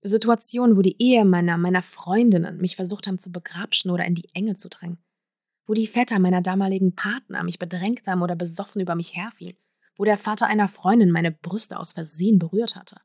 Situationen, 0.03 0.75
wo 0.77 0.81
die 0.81 1.01
Ehemänner 1.01 1.57
meiner 1.57 1.81
Freundinnen 1.81 2.57
mich 2.57 2.75
versucht 2.75 3.07
haben 3.07 3.19
zu 3.19 3.31
begrapschen 3.31 3.91
oder 3.91 4.05
in 4.05 4.15
die 4.15 4.29
Enge 4.33 4.57
zu 4.57 4.69
drängen. 4.69 4.97
Wo 5.65 5.73
die 5.73 5.87
Väter 5.87 6.19
meiner 6.19 6.41
damaligen 6.41 6.95
Partner 6.95 7.43
mich 7.43 7.59
bedrängt 7.59 8.07
haben 8.07 8.21
oder 8.21 8.35
besoffen 8.35 8.81
über 8.81 8.95
mich 8.95 9.15
herfielen. 9.15 9.57
Wo 10.01 10.05
der 10.05 10.17
Vater 10.17 10.47
einer 10.47 10.67
Freundin 10.67 11.11
meine 11.11 11.31
Brüste 11.31 11.77
aus 11.77 11.91
Versehen 11.91 12.39
berührt 12.39 12.75
hatte. 12.75 12.99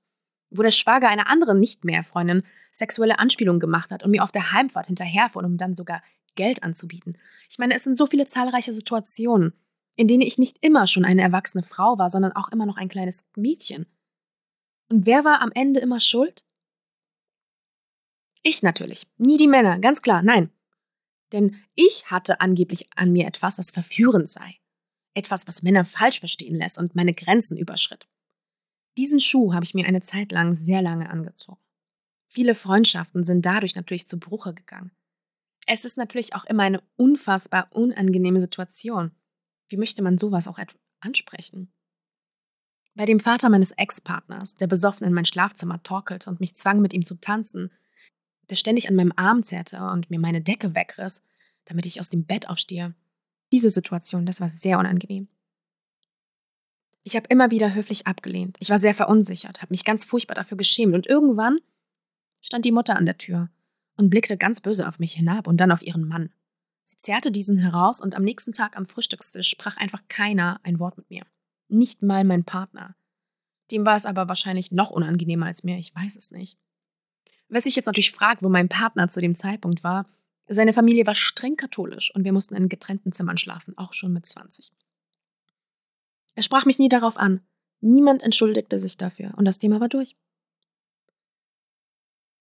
Wo 0.48 0.62
der 0.62 0.70
Schwager 0.70 1.11
einer 1.11 1.28
anderen 1.28 1.61
nicht 1.61 1.85
mehr 1.85 2.02
Freundin 2.02 2.42
sexuelle 2.72 3.18
Anspielungen 3.18 3.61
gemacht 3.61 3.90
hat 3.90 4.02
und 4.02 4.12
mir 4.12 4.22
auf 4.22 4.32
der 4.32 4.52
Heimfahrt 4.52 4.87
hinterherfuhr, 4.87 5.44
um 5.44 5.59
dann 5.59 5.74
sogar 5.74 6.02
Geld 6.37 6.62
anzubieten. 6.62 7.18
Ich 7.50 7.59
meine, 7.59 7.74
es 7.74 7.85
sind 7.85 7.98
so 7.98 8.06
viele 8.06 8.28
zahlreiche 8.28 8.72
Situationen, 8.72 9.52
in 9.96 10.09
denen 10.09 10.22
ich 10.22 10.38
nicht 10.38 10.56
immer 10.62 10.87
schon 10.87 11.04
eine 11.04 11.20
erwachsene 11.20 11.62
Frau 11.62 11.98
war, 11.98 12.09
sondern 12.09 12.32
auch 12.32 12.48
immer 12.48 12.64
noch 12.64 12.78
ein 12.78 12.88
kleines 12.88 13.28
Mädchen. 13.37 13.85
Und 14.88 15.04
wer 15.04 15.22
war 15.22 15.42
am 15.42 15.52
Ende 15.52 15.80
immer 15.80 16.00
schuld? 16.00 16.46
Ich 18.42 18.62
natürlich. 18.62 19.06
Nie 19.18 19.37
die 19.37 19.48
Männer, 19.48 19.80
ganz 19.80 20.00
klar, 20.00 20.22
nein. 20.22 20.50
Denn 21.32 21.56
ich 21.74 22.11
hatte 22.11 22.40
angeblich 22.40 22.88
an 22.96 23.12
mir 23.12 23.26
etwas, 23.26 23.56
das 23.56 23.70
verführend 23.70 24.30
sei. 24.30 24.56
Etwas, 25.16 25.48
was 25.48 25.62
Männer 25.62 25.87
falsch 25.87 26.18
verstehen 26.18 26.57
lässt 26.57 26.79
und 26.79 26.94
meine 26.94 27.14
Grenzen 27.14 27.57
überschritt. 27.57 28.07
Diesen 28.98 29.18
Schuh 29.18 29.55
habe 29.55 29.64
ich 29.64 29.72
mir 29.72 29.87
eine 29.87 30.02
Zeit 30.02 30.31
lang 30.31 30.55
sehr 30.55 30.83
lange 30.83 31.09
angezogen. 31.09 31.61
Viele 32.29 32.55
Freundschaften 32.55 33.24
sind 33.24 33.46
dadurch 33.46 33.76
natürlich 33.76 34.07
zu 34.07 34.18
Bruche 34.18 34.52
gegangen. 34.52 34.90
Es 35.66 35.87
ist 35.87 35.96
natürlich 35.96 36.35
auch 36.35 36.44
immer 36.44 36.64
eine 36.64 36.83
unfassbar 36.96 37.68
unangenehme 37.70 38.42
Situation. 38.42 39.12
Wie 39.68 39.79
möchte 39.79 40.02
man 40.02 40.18
sowas 40.18 40.48
auch 40.48 40.59
ansprechen? 41.00 41.72
Bei 42.94 43.07
dem 43.07 43.20
Vater 43.20 43.48
meines 43.48 43.72
Ex-Partners, 43.72 44.55
der 44.57 44.66
besoffen 44.66 45.07
in 45.07 45.14
mein 45.14 45.24
Schlafzimmer 45.24 45.83
torkelte 45.83 46.29
und 46.29 46.40
mich 46.40 46.57
zwang, 46.57 46.81
mit 46.81 46.92
ihm 46.92 47.05
zu 47.05 47.14
tanzen, 47.14 47.72
der 48.50 48.57
ständig 48.57 48.88
an 48.88 48.94
meinem 48.94 49.12
Arm 49.16 49.44
zerrte 49.44 49.79
und 49.79 50.11
mir 50.11 50.20
meine 50.20 50.42
Decke 50.42 50.74
wegriss, 50.74 51.22
damit 51.64 51.87
ich 51.87 52.00
aus 52.00 52.11
dem 52.11 52.26
Bett 52.26 52.48
aufstehe. 52.48 52.94
Diese 53.52 53.70
Situation, 53.70 54.26
das 54.26 54.40
war 54.40 54.50
sehr 54.50 54.78
unangenehm. 54.78 55.28
Ich 57.02 57.14
habe 57.14 57.26
immer 57.28 57.52
wieder 57.52 57.74
höflich 57.74 58.06
abgelehnt. 58.06 58.56
Ich 58.59 58.70
war 58.70 58.80
sehr 58.80 58.94
verunsichert, 58.94 59.62
habe 59.62 59.72
mich 59.72 59.85
ganz 59.85 60.04
furchtbar 60.04 60.35
dafür 60.35 60.56
geschämt 60.56 60.94
und 60.94 61.06
irgendwann 61.06 61.61
stand 62.40 62.64
die 62.64 62.72
Mutter 62.72 62.96
an 62.96 63.06
der 63.06 63.18
Tür 63.18 63.48
und 63.96 64.11
blickte 64.11 64.37
ganz 64.37 64.61
böse 64.61 64.88
auf 64.88 64.98
mich 64.98 65.12
hinab 65.12 65.46
und 65.46 65.59
dann 65.59 65.70
auf 65.70 65.82
ihren 65.82 66.09
Mann. 66.09 66.30
Sie 66.85 66.98
zerrte 66.98 67.30
diesen 67.30 67.59
heraus 67.59 68.00
und 68.00 68.16
am 68.16 68.24
nächsten 68.24 68.52
Tag 68.52 68.76
am 68.76 68.87
Frühstückstisch 68.87 69.48
sprach 69.48 69.76
einfach 69.76 70.02
keiner 70.09 70.61
ein 70.62 70.78
Wort 70.78 70.96
mit 70.96 71.09
mir. 71.11 71.24
Nicht 71.68 72.02
mal 72.02 72.24
mein 72.24 72.44
Partner. 72.44 72.96
Dem 73.70 73.85
war 73.85 73.96
es 73.96 74.06
aber 74.06 74.28
wahrscheinlich 74.28 74.70
noch 74.70 74.90
unangenehmer 74.90 75.46
als 75.46 75.64
mir, 75.64 75.78
ich 75.78 75.94
weiß 75.94 76.16
es 76.16 76.30
nicht. 76.30 76.59
Wer 77.48 77.61
sich 77.61 77.76
jetzt 77.76 77.87
natürlich 77.87 78.12
fragt, 78.12 78.42
wo 78.42 78.48
mein 78.48 78.68
Partner 78.68 79.09
zu 79.09 79.20
dem 79.20 79.37
Zeitpunkt 79.37 79.85
war, 79.85 80.06
seine 80.54 80.72
Familie 80.72 81.06
war 81.06 81.14
streng 81.14 81.56
katholisch 81.56 82.14
und 82.14 82.24
wir 82.24 82.32
mussten 82.32 82.54
in 82.54 82.68
getrennten 82.68 83.12
Zimmern 83.12 83.38
schlafen, 83.38 83.76
auch 83.76 83.92
schon 83.92 84.12
mit 84.12 84.26
20. 84.26 84.72
Er 86.35 86.42
sprach 86.42 86.66
mich 86.66 86.78
nie 86.78 86.88
darauf 86.88 87.16
an. 87.16 87.40
Niemand 87.80 88.22
entschuldigte 88.22 88.78
sich 88.78 88.96
dafür 88.96 89.35
und 89.37 89.44
das 89.44 89.59
Thema 89.59 89.80
war 89.80 89.88
durch. 89.88 90.16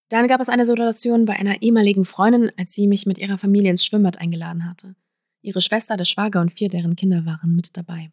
Dann 0.09 0.27
gab 0.27 0.39
es 0.39 0.49
eine 0.49 0.65
Situation 0.65 1.25
bei 1.25 1.33
einer 1.33 1.61
ehemaligen 1.61 2.05
Freundin, 2.05 2.51
als 2.57 2.73
sie 2.73 2.87
mich 2.87 3.05
mit 3.05 3.17
ihrer 3.17 3.37
Familie 3.37 3.71
ins 3.71 3.83
Schwimmbad 3.83 4.19
eingeladen 4.19 4.69
hatte. 4.69 4.95
Ihre 5.41 5.61
Schwester, 5.61 5.97
der 5.97 6.05
Schwager 6.05 6.41
und 6.41 6.51
vier 6.51 6.69
deren 6.69 6.95
Kinder 6.95 7.25
waren 7.25 7.55
mit 7.55 7.75
dabei. 7.75 8.11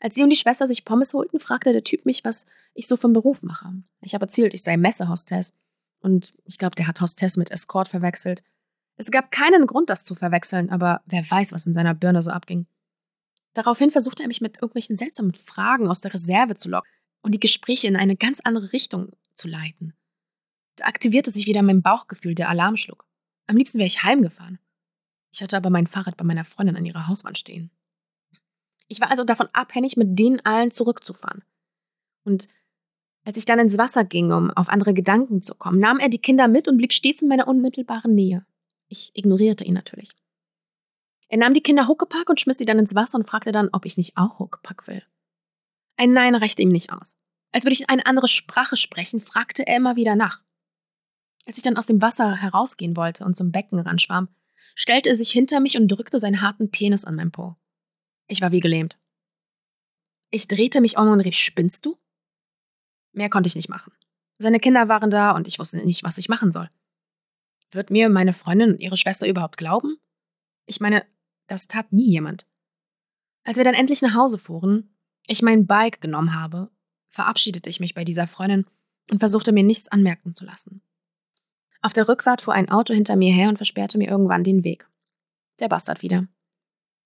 Als 0.00 0.14
sie 0.14 0.22
und 0.22 0.30
die 0.30 0.36
Schwester 0.36 0.66
sich 0.66 0.84
Pommes 0.84 1.14
holten, 1.14 1.40
fragte 1.40 1.72
der 1.72 1.84
Typ 1.84 2.06
mich, 2.06 2.24
was 2.24 2.46
ich 2.74 2.88
so 2.88 2.96
vom 2.96 3.12
Beruf 3.12 3.42
mache. 3.42 3.72
Ich 4.00 4.14
habe 4.14 4.24
erzählt, 4.24 4.54
ich 4.54 4.62
sei 4.62 4.76
Messehostess. 4.76 5.56
Und 6.00 6.32
ich 6.44 6.58
glaube, 6.58 6.74
der 6.74 6.88
hat 6.88 7.00
Hostess 7.00 7.36
mit 7.36 7.50
Escort 7.50 7.88
verwechselt. 7.88 8.42
Es 8.96 9.10
gab 9.10 9.30
keinen 9.30 9.66
Grund, 9.66 9.90
das 9.90 10.04
zu 10.04 10.14
verwechseln, 10.14 10.70
aber 10.70 11.02
wer 11.06 11.28
weiß, 11.28 11.52
was 11.52 11.66
in 11.66 11.74
seiner 11.74 11.94
Birne 11.94 12.22
so 12.22 12.30
abging. 12.30 12.66
Daraufhin 13.54 13.90
versuchte 13.90 14.22
er 14.22 14.28
mich 14.28 14.40
mit 14.40 14.56
irgendwelchen 14.56 14.96
seltsamen 14.96 15.34
Fragen 15.34 15.88
aus 15.88 16.00
der 16.00 16.14
Reserve 16.14 16.56
zu 16.56 16.68
locken 16.70 16.90
und 17.22 17.32
die 17.32 17.40
Gespräche 17.40 17.86
in 17.86 17.96
eine 17.96 18.16
ganz 18.16 18.40
andere 18.40 18.72
Richtung 18.72 19.12
zu 19.34 19.48
leiten. 19.48 19.94
Da 20.76 20.86
aktivierte 20.86 21.30
sich 21.30 21.46
wieder 21.46 21.62
mein 21.62 21.82
Bauchgefühl, 21.82 22.34
der 22.34 22.48
Alarm 22.48 22.76
schlug. 22.76 23.06
Am 23.46 23.56
liebsten 23.56 23.78
wäre 23.78 23.86
ich 23.86 24.02
heimgefahren. 24.02 24.58
Ich 25.32 25.42
hatte 25.42 25.56
aber 25.56 25.70
mein 25.70 25.86
Fahrrad 25.86 26.16
bei 26.16 26.24
meiner 26.24 26.44
Freundin 26.44 26.76
an 26.76 26.84
ihrer 26.84 27.08
Hauswand 27.08 27.38
stehen. 27.38 27.70
Ich 28.88 29.00
war 29.00 29.10
also 29.10 29.24
davon 29.24 29.48
abhängig, 29.52 29.96
mit 29.96 30.18
denen 30.18 30.40
allen 30.44 30.70
zurückzufahren. 30.70 31.42
Und 32.24 32.48
als 33.24 33.36
ich 33.36 33.44
dann 33.44 33.58
ins 33.58 33.78
Wasser 33.78 34.04
ging, 34.04 34.32
um 34.32 34.50
auf 34.50 34.68
andere 34.68 34.94
Gedanken 34.94 35.42
zu 35.42 35.54
kommen, 35.54 35.78
nahm 35.78 35.98
er 35.98 36.08
die 36.08 36.18
Kinder 36.18 36.48
mit 36.48 36.68
und 36.68 36.76
blieb 36.76 36.92
stets 36.92 37.22
in 37.22 37.28
meiner 37.28 37.48
unmittelbaren 37.48 38.14
Nähe. 38.14 38.44
Ich 38.92 39.10
ignorierte 39.14 39.64
ihn 39.64 39.72
natürlich. 39.72 40.14
Er 41.28 41.38
nahm 41.38 41.54
die 41.54 41.62
Kinder 41.62 41.88
Huckepack 41.88 42.28
und 42.28 42.38
schmiss 42.38 42.58
sie 42.58 42.66
dann 42.66 42.78
ins 42.78 42.94
Wasser 42.94 43.16
und 43.16 43.26
fragte 43.26 43.50
dann, 43.50 43.70
ob 43.72 43.86
ich 43.86 43.96
nicht 43.96 44.18
auch 44.18 44.38
Huckepack 44.38 44.86
will. 44.86 45.02
Ein 45.96 46.12
Nein 46.12 46.34
reichte 46.34 46.60
ihm 46.60 46.68
nicht 46.68 46.92
aus. 46.92 47.16
Als 47.52 47.64
würde 47.64 47.72
ich 47.72 47.88
eine 47.88 48.04
andere 48.04 48.28
Sprache 48.28 48.76
sprechen, 48.76 49.20
fragte 49.20 49.66
er 49.66 49.76
immer 49.76 49.96
wieder 49.96 50.14
nach. 50.14 50.42
Als 51.46 51.56
ich 51.56 51.62
dann 51.62 51.78
aus 51.78 51.86
dem 51.86 52.02
Wasser 52.02 52.36
herausgehen 52.36 52.94
wollte 52.94 53.24
und 53.24 53.34
zum 53.34 53.50
Becken 53.50 53.78
ranschwamm, 53.78 54.28
stellte 54.74 55.08
er 55.08 55.16
sich 55.16 55.30
hinter 55.30 55.60
mich 55.60 55.78
und 55.78 55.88
drückte 55.88 56.20
seinen 56.20 56.42
harten 56.42 56.70
Penis 56.70 57.06
an 57.06 57.14
mein 57.14 57.32
Po. 57.32 57.56
Ich 58.28 58.42
war 58.42 58.52
wie 58.52 58.60
gelähmt. 58.60 58.98
Ich 60.30 60.48
drehte 60.48 60.82
mich 60.82 60.98
um 60.98 61.08
und 61.08 61.20
rief, 61.22 61.34
spinnst 61.34 61.86
du? 61.86 61.96
Mehr 63.12 63.30
konnte 63.30 63.48
ich 63.48 63.56
nicht 63.56 63.70
machen. 63.70 63.94
Seine 64.36 64.60
Kinder 64.60 64.88
waren 64.88 65.10
da 65.10 65.30
und 65.30 65.48
ich 65.48 65.58
wusste 65.58 65.78
nicht, 65.78 66.04
was 66.04 66.18
ich 66.18 66.28
machen 66.28 66.52
soll. 66.52 66.68
Wird 67.72 67.90
mir 67.90 68.08
meine 68.10 68.34
Freundin 68.34 68.72
und 68.72 68.80
ihre 68.80 68.96
Schwester 68.96 69.26
überhaupt 69.26 69.56
glauben? 69.56 69.96
Ich 70.66 70.80
meine, 70.80 71.04
das 71.46 71.68
tat 71.68 71.92
nie 71.92 72.08
jemand. 72.08 72.46
Als 73.44 73.56
wir 73.56 73.64
dann 73.64 73.74
endlich 73.74 74.02
nach 74.02 74.14
Hause 74.14 74.38
fuhren, 74.38 74.94
ich 75.26 75.42
mein 75.42 75.66
Bike 75.66 76.00
genommen 76.00 76.38
habe, 76.40 76.70
verabschiedete 77.08 77.68
ich 77.68 77.80
mich 77.80 77.94
bei 77.94 78.04
dieser 78.04 78.26
Freundin 78.26 78.66
und 79.10 79.18
versuchte 79.18 79.52
mir 79.52 79.64
nichts 79.64 79.88
anmerken 79.88 80.34
zu 80.34 80.44
lassen. 80.44 80.82
Auf 81.80 81.92
der 81.92 82.08
Rückfahrt 82.08 82.42
fuhr 82.42 82.54
ein 82.54 82.70
Auto 82.70 82.94
hinter 82.94 83.16
mir 83.16 83.32
her 83.32 83.48
und 83.48 83.56
versperrte 83.56 83.98
mir 83.98 84.08
irgendwann 84.08 84.44
den 84.44 84.64
Weg. 84.64 84.88
Der 85.58 85.68
Bastard 85.68 86.02
wieder. 86.02 86.28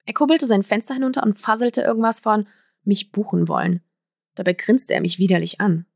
Er 0.05 0.15
kurbelte 0.15 0.47
sein 0.47 0.63
Fenster 0.63 0.95
hinunter 0.95 1.23
und 1.23 1.39
fasselte 1.39 1.83
irgendwas 1.83 2.21
von 2.21 2.47
mich 2.85 3.11
buchen 3.11 3.49
wollen. 3.49 3.83
Dabei 4.35 4.53
grinste 4.53 4.95
er 4.95 5.01
mich 5.01 5.19
widerlich 5.19 5.61
an. 5.61 5.87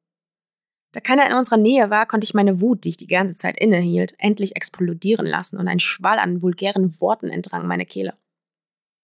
Da 0.93 1.01
keiner 1.01 1.29
in 1.29 1.37
unserer 1.37 1.57
Nähe 1.57 1.91
war, 1.91 2.07
konnte 2.07 2.25
ich 2.25 2.35
meine 2.35 2.61
Wut, 2.61 2.85
die 2.85 2.89
ich 2.91 2.97
die 2.97 3.07
ganze 3.07 3.37
Zeit 3.37 3.59
innehielt, 3.61 4.15
endlich 4.19 4.57
explodieren 4.57 5.27
lassen 5.27 5.59
und 5.59 5.69
ein 5.69 5.79
Schwall 5.79 6.19
an 6.19 6.43
vulgären 6.43 7.01
Worten 7.01 7.29
entrang 7.29 7.67
meine 7.67 7.87
Kehle. 7.87 8.15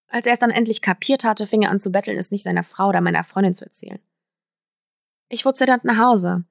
Als 0.09 0.25
er 0.25 0.33
es 0.33 0.39
dann 0.39 0.51
endlich 0.51 0.81
kapiert 0.81 1.23
hatte, 1.23 1.47
fing 1.47 1.61
er 1.61 1.71
an 1.71 1.79
zu 1.79 1.91
betteln, 1.91 2.17
es 2.17 2.31
nicht 2.31 2.43
seiner 2.43 2.63
Frau 2.63 2.89
oder 2.89 3.01
meiner 3.01 3.23
Freundin 3.23 3.55
zu 3.55 3.65
erzählen. 3.65 3.99
Ich 5.29 5.43
fuhr 5.43 5.53
zitternd 5.53 5.83
nach 5.83 5.97
Hause 5.97 6.45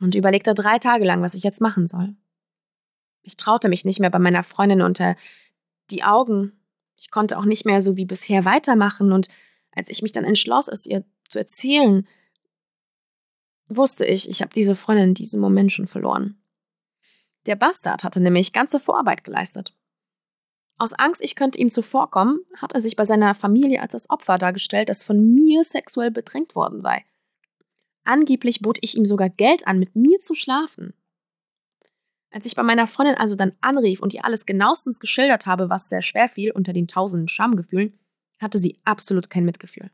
und 0.00 0.14
überlegte 0.14 0.54
drei 0.54 0.78
Tage 0.78 1.04
lang, 1.04 1.22
was 1.22 1.34
ich 1.34 1.42
jetzt 1.42 1.60
machen 1.60 1.86
soll. 1.86 2.14
Ich 3.22 3.36
traute 3.36 3.68
mich 3.68 3.84
nicht 3.84 4.00
mehr 4.00 4.10
bei 4.10 4.18
meiner 4.18 4.42
Freundin 4.42 4.82
unter 4.82 5.16
die 5.90 6.04
Augen. 6.04 6.52
Ich 6.96 7.10
konnte 7.10 7.38
auch 7.38 7.44
nicht 7.44 7.64
mehr 7.64 7.82
so 7.82 7.96
wie 7.96 8.06
bisher 8.06 8.44
weitermachen 8.44 9.12
und 9.12 9.28
als 9.72 9.88
ich 9.88 10.02
mich 10.02 10.12
dann 10.12 10.24
entschloss, 10.24 10.68
es 10.68 10.86
ihr 10.86 11.04
zu 11.28 11.38
erzählen, 11.38 12.06
wusste 13.70 14.04
ich, 14.04 14.28
ich 14.28 14.42
habe 14.42 14.52
diese 14.52 14.74
Freundin 14.74 15.08
in 15.08 15.14
diesem 15.14 15.40
Moment 15.40 15.72
schon 15.72 15.86
verloren. 15.86 16.42
Der 17.46 17.56
Bastard 17.56 18.04
hatte 18.04 18.20
nämlich 18.20 18.52
ganze 18.52 18.78
Vorarbeit 18.78 19.24
geleistet. 19.24 19.74
Aus 20.76 20.92
Angst, 20.92 21.22
ich 21.22 21.34
könnte 21.34 21.58
ihm 21.58 21.70
zuvorkommen, 21.70 22.40
hat 22.56 22.72
er 22.72 22.80
sich 22.80 22.96
bei 22.96 23.04
seiner 23.04 23.34
Familie 23.34 23.80
als 23.80 23.92
das 23.92 24.10
Opfer 24.10 24.38
dargestellt, 24.38 24.88
das 24.88 25.04
von 25.04 25.34
mir 25.34 25.64
sexuell 25.64 26.10
bedrängt 26.10 26.54
worden 26.54 26.80
sei. 26.80 27.04
Angeblich 28.04 28.60
bot 28.60 28.78
ich 28.80 28.96
ihm 28.96 29.04
sogar 29.04 29.28
Geld 29.28 29.66
an, 29.66 29.78
mit 29.78 29.94
mir 29.94 30.20
zu 30.20 30.34
schlafen. 30.34 30.94
Als 32.30 32.46
ich 32.46 32.54
bei 32.54 32.62
meiner 32.62 32.86
Freundin 32.86 33.16
also 33.16 33.34
dann 33.34 33.52
anrief 33.60 34.00
und 34.00 34.14
ihr 34.14 34.24
alles 34.24 34.46
genauestens 34.46 35.00
geschildert 35.00 35.46
habe, 35.46 35.68
was 35.68 35.88
sehr 35.88 36.02
schwer 36.02 36.28
fiel 36.28 36.50
unter 36.52 36.72
den 36.72 36.88
tausenden 36.88 37.28
Schamgefühlen, 37.28 37.98
hatte 38.38 38.58
sie 38.58 38.80
absolut 38.84 39.28
kein 39.30 39.44
Mitgefühl. 39.44 39.90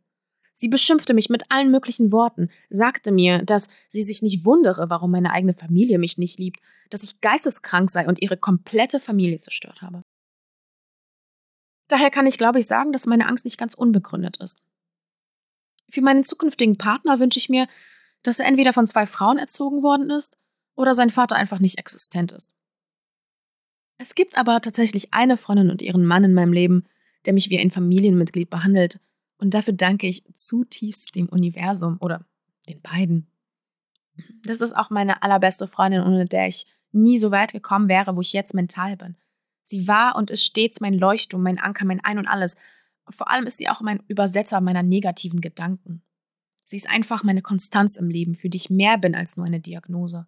Sie 0.58 0.68
beschimpfte 0.68 1.12
mich 1.12 1.28
mit 1.28 1.50
allen 1.50 1.70
möglichen 1.70 2.12
Worten, 2.12 2.48
sagte 2.70 3.12
mir, 3.12 3.42
dass 3.42 3.68
sie 3.88 4.02
sich 4.02 4.22
nicht 4.22 4.46
wundere, 4.46 4.88
warum 4.88 5.10
meine 5.10 5.30
eigene 5.32 5.52
Familie 5.52 5.98
mich 5.98 6.16
nicht 6.16 6.38
liebt, 6.38 6.60
dass 6.88 7.04
ich 7.04 7.20
geisteskrank 7.20 7.90
sei 7.90 8.08
und 8.08 8.22
ihre 8.22 8.38
komplette 8.38 8.98
Familie 8.98 9.38
zerstört 9.38 9.82
habe. 9.82 10.02
Daher 11.88 12.10
kann 12.10 12.26
ich, 12.26 12.38
glaube 12.38 12.58
ich, 12.58 12.66
sagen, 12.66 12.92
dass 12.92 13.06
meine 13.06 13.28
Angst 13.28 13.44
nicht 13.44 13.58
ganz 13.58 13.74
unbegründet 13.74 14.38
ist. 14.38 14.62
Für 15.90 16.00
meinen 16.00 16.24
zukünftigen 16.24 16.78
Partner 16.78 17.20
wünsche 17.20 17.38
ich 17.38 17.50
mir, 17.50 17.68
dass 18.22 18.40
er 18.40 18.46
entweder 18.46 18.72
von 18.72 18.86
zwei 18.86 19.04
Frauen 19.04 19.36
erzogen 19.36 19.82
worden 19.82 20.08
ist 20.08 20.38
oder 20.74 20.94
sein 20.94 21.10
Vater 21.10 21.36
einfach 21.36 21.58
nicht 21.58 21.78
existent 21.78 22.32
ist. 22.32 22.54
Es 23.98 24.14
gibt 24.14 24.38
aber 24.38 24.62
tatsächlich 24.62 25.12
eine 25.12 25.36
Freundin 25.36 25.70
und 25.70 25.82
ihren 25.82 26.06
Mann 26.06 26.24
in 26.24 26.34
meinem 26.34 26.52
Leben, 26.54 26.86
der 27.26 27.34
mich 27.34 27.50
wie 27.50 27.58
ein 27.58 27.70
Familienmitglied 27.70 28.48
behandelt, 28.48 29.00
und 29.38 29.54
dafür 29.54 29.74
danke 29.74 30.06
ich 30.06 30.24
zutiefst 30.32 31.14
dem 31.14 31.28
Universum 31.28 31.96
oder 32.00 32.24
den 32.68 32.80
beiden. 32.80 33.26
Das 34.44 34.60
ist 34.60 34.74
auch 34.74 34.90
meine 34.90 35.22
allerbeste 35.22 35.66
Freundin, 35.66 36.02
ohne 36.02 36.26
der 36.26 36.48
ich 36.48 36.66
nie 36.92 37.18
so 37.18 37.30
weit 37.30 37.52
gekommen 37.52 37.88
wäre, 37.88 38.16
wo 38.16 38.20
ich 38.20 38.32
jetzt 38.32 38.54
mental 38.54 38.96
bin. 38.96 39.16
Sie 39.62 39.88
war 39.88 40.16
und 40.16 40.30
ist 40.30 40.44
stets 40.44 40.80
mein 40.80 40.94
Leuchtturm, 40.94 41.42
mein 41.42 41.58
Anker, 41.58 41.84
mein 41.84 42.02
Ein 42.04 42.18
und 42.18 42.26
alles. 42.26 42.56
Vor 43.08 43.30
allem 43.30 43.46
ist 43.46 43.58
sie 43.58 43.68
auch 43.68 43.80
mein 43.80 44.02
Übersetzer 44.08 44.60
meiner 44.60 44.82
negativen 44.82 45.40
Gedanken. 45.40 46.02
Sie 46.64 46.76
ist 46.76 46.88
einfach 46.88 47.22
meine 47.22 47.42
Konstanz 47.42 47.96
im 47.96 48.08
Leben, 48.08 48.34
für 48.34 48.48
die 48.48 48.56
ich 48.56 48.70
mehr 48.70 48.98
bin 48.98 49.14
als 49.14 49.36
nur 49.36 49.46
eine 49.46 49.60
Diagnose. 49.60 50.26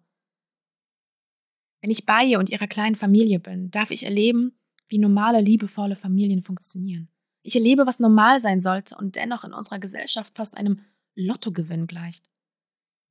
Wenn 1.81 1.91
ich 1.91 2.05
bei 2.05 2.23
ihr 2.25 2.39
und 2.39 2.49
ihrer 2.49 2.67
kleinen 2.67 2.95
Familie 2.95 3.39
bin, 3.39 3.71
darf 3.71 3.91
ich 3.91 4.03
erleben, 4.03 4.53
wie 4.87 4.99
normale, 4.99 5.41
liebevolle 5.41 5.95
Familien 5.95 6.41
funktionieren. 6.41 7.09
Ich 7.41 7.55
erlebe, 7.55 7.85
was 7.85 7.99
normal 7.99 8.39
sein 8.39 8.61
sollte 8.61 8.95
und 8.97 9.15
dennoch 9.15 9.43
in 9.43 9.53
unserer 9.53 9.79
Gesellschaft 9.79 10.35
fast 10.35 10.57
einem 10.57 10.81
Lottogewinn 11.15 11.87
gleicht. 11.87 12.29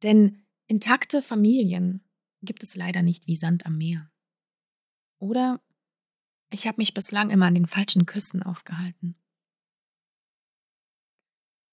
Denn 0.03 0.43
intakte 0.67 1.23
Familien 1.23 2.05
gibt 2.43 2.63
es 2.63 2.77
leider 2.77 3.03
nicht 3.03 3.27
wie 3.27 3.37
Sand 3.37 3.67
am 3.67 3.79
Meer. 3.79 4.11
Oder 5.19 5.61
ich 6.51 6.67
habe 6.67 6.79
mich 6.79 6.95
bislang 6.95 7.31
immer 7.31 7.47
an 7.47 7.55
den 7.55 7.67
falschen 7.67 8.07
Küssen 8.07 8.43
aufgehalten. 8.43 9.17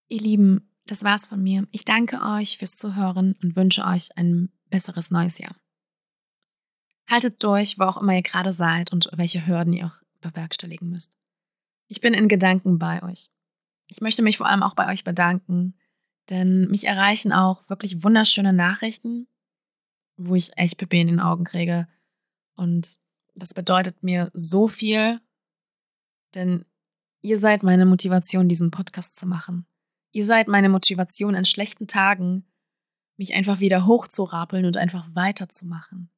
Ihr 0.08 0.22
Lieben, 0.22 0.72
das 0.86 1.04
war's 1.04 1.28
von 1.28 1.42
mir. 1.42 1.68
Ich 1.72 1.86
danke 1.86 2.22
euch 2.22 2.58
fürs 2.58 2.78
Zuhören 2.78 3.36
und 3.42 3.56
wünsche 3.56 3.86
euch 3.86 4.16
ein 4.18 4.52
besseres 4.70 5.12
neues 5.12 5.38
Jahr. 5.38 5.56
Haltet 7.08 7.44
durch, 7.44 7.80
wo 7.80 7.84
auch 7.84 7.98
immer 7.98 8.16
ihr 8.16 8.22
gerade 8.22 8.52
seid 8.52 8.92
und 8.92 9.10
welche 9.14 9.46
Hürden 9.46 9.74
ihr 9.74 9.88
auch 9.88 10.02
bewerkstelligen 10.22 10.90
müsst. 10.90 11.12
Ich 11.88 12.02
bin 12.02 12.14
in 12.14 12.28
Gedanken 12.28 12.80
bei 12.80 13.04
euch. 13.04 13.30
Ich 13.88 14.02
möchte 14.02 14.24
mich 14.24 14.38
vor 14.38 14.48
allem 14.48 14.64
auch 14.64 14.76
bei 14.76 14.92
euch 14.92 15.04
bedanken, 15.04 15.76
denn 16.30 16.68
mich 16.70 16.86
erreichen 16.86 17.32
auch 17.32 17.70
wirklich 17.70 18.04
wunderschöne 18.04 18.54
Nachrichten, 18.54 19.28
wo 20.18 20.36
ich 20.36 20.58
echt 20.58 20.78
Pipi 20.78 21.02
in 21.02 21.08
den 21.08 21.20
Augen 21.20 21.44
kriege. 21.44 21.88
Und 22.56 22.98
das 23.36 23.54
bedeutet 23.54 24.02
mir 24.02 24.32
so 24.34 24.68
viel, 24.68 25.20
denn 26.34 26.66
ihr 27.22 27.38
seid 27.38 27.64
meine 27.64 27.86
Motivation, 27.86 28.50
diesen 28.50 28.72
Podcast 28.72 29.18
zu 29.18 29.28
machen. 29.28 29.68
Ihr 30.12 30.26
seid 30.26 30.48
meine 30.48 30.70
Motivation 30.70 31.36
an 31.36 31.46
schlechten 31.46 31.88
Tagen, 31.88 32.46
mich 33.18 33.34
einfach 33.34 33.60
wieder 33.60 33.86
hochzurapeln 33.86 34.66
und 34.66 34.78
einfach 34.78 35.06
weiterzumachen. 35.14 36.10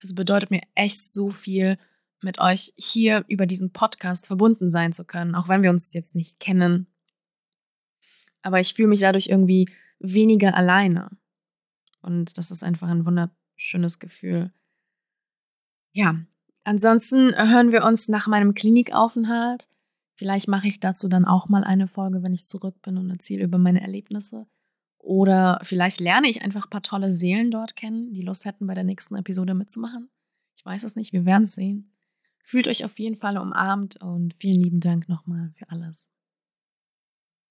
Das 0.00 0.14
bedeutet 0.14 0.50
mir 0.50 0.62
echt 0.74 1.10
so 1.10 1.30
viel, 1.30 1.78
mit 2.22 2.40
euch 2.40 2.72
hier 2.76 3.24
über 3.28 3.46
diesen 3.46 3.72
Podcast 3.72 4.26
verbunden 4.26 4.70
sein 4.70 4.92
zu 4.92 5.04
können, 5.04 5.34
auch 5.34 5.48
wenn 5.48 5.62
wir 5.62 5.70
uns 5.70 5.92
jetzt 5.92 6.14
nicht 6.14 6.40
kennen. 6.40 6.86
Aber 8.42 8.60
ich 8.60 8.74
fühle 8.74 8.88
mich 8.88 9.00
dadurch 9.00 9.28
irgendwie 9.28 9.68
weniger 9.98 10.54
alleine. 10.54 11.10
Und 12.02 12.38
das 12.38 12.50
ist 12.50 12.62
einfach 12.62 12.88
ein 12.88 13.06
wunderschönes 13.06 13.98
Gefühl. 13.98 14.52
Ja, 15.92 16.16
ansonsten 16.64 17.34
hören 17.34 17.72
wir 17.72 17.84
uns 17.84 18.08
nach 18.08 18.26
meinem 18.26 18.54
Klinikaufenthalt. 18.54 19.68
Vielleicht 20.14 20.48
mache 20.48 20.66
ich 20.66 20.80
dazu 20.80 21.08
dann 21.08 21.24
auch 21.24 21.48
mal 21.48 21.64
eine 21.64 21.86
Folge, 21.86 22.22
wenn 22.22 22.32
ich 22.32 22.46
zurück 22.46 22.80
bin 22.82 22.98
und 22.98 23.10
erzähle 23.10 23.44
über 23.44 23.58
meine 23.58 23.80
Erlebnisse. 23.80 24.46
Oder 24.98 25.60
vielleicht 25.62 26.00
lerne 26.00 26.28
ich 26.28 26.42
einfach 26.42 26.66
ein 26.66 26.70
paar 26.70 26.82
tolle 26.82 27.12
Seelen 27.12 27.50
dort 27.50 27.76
kennen, 27.76 28.12
die 28.12 28.22
Lust 28.22 28.44
hätten, 28.44 28.66
bei 28.66 28.74
der 28.74 28.84
nächsten 28.84 29.14
Episode 29.14 29.54
mitzumachen. 29.54 30.10
Ich 30.56 30.64
weiß 30.64 30.82
es 30.82 30.96
nicht, 30.96 31.12
wir 31.12 31.24
werden 31.24 31.44
es 31.44 31.54
sehen. 31.54 31.92
Fühlt 32.48 32.66
euch 32.66 32.82
auf 32.86 32.98
jeden 32.98 33.14
Fall 33.14 33.36
umarmt 33.36 33.98
und 34.00 34.32
vielen 34.32 34.62
lieben 34.62 34.80
Dank 34.80 35.06
nochmal 35.06 35.50
für 35.58 35.68
alles. 35.68 36.10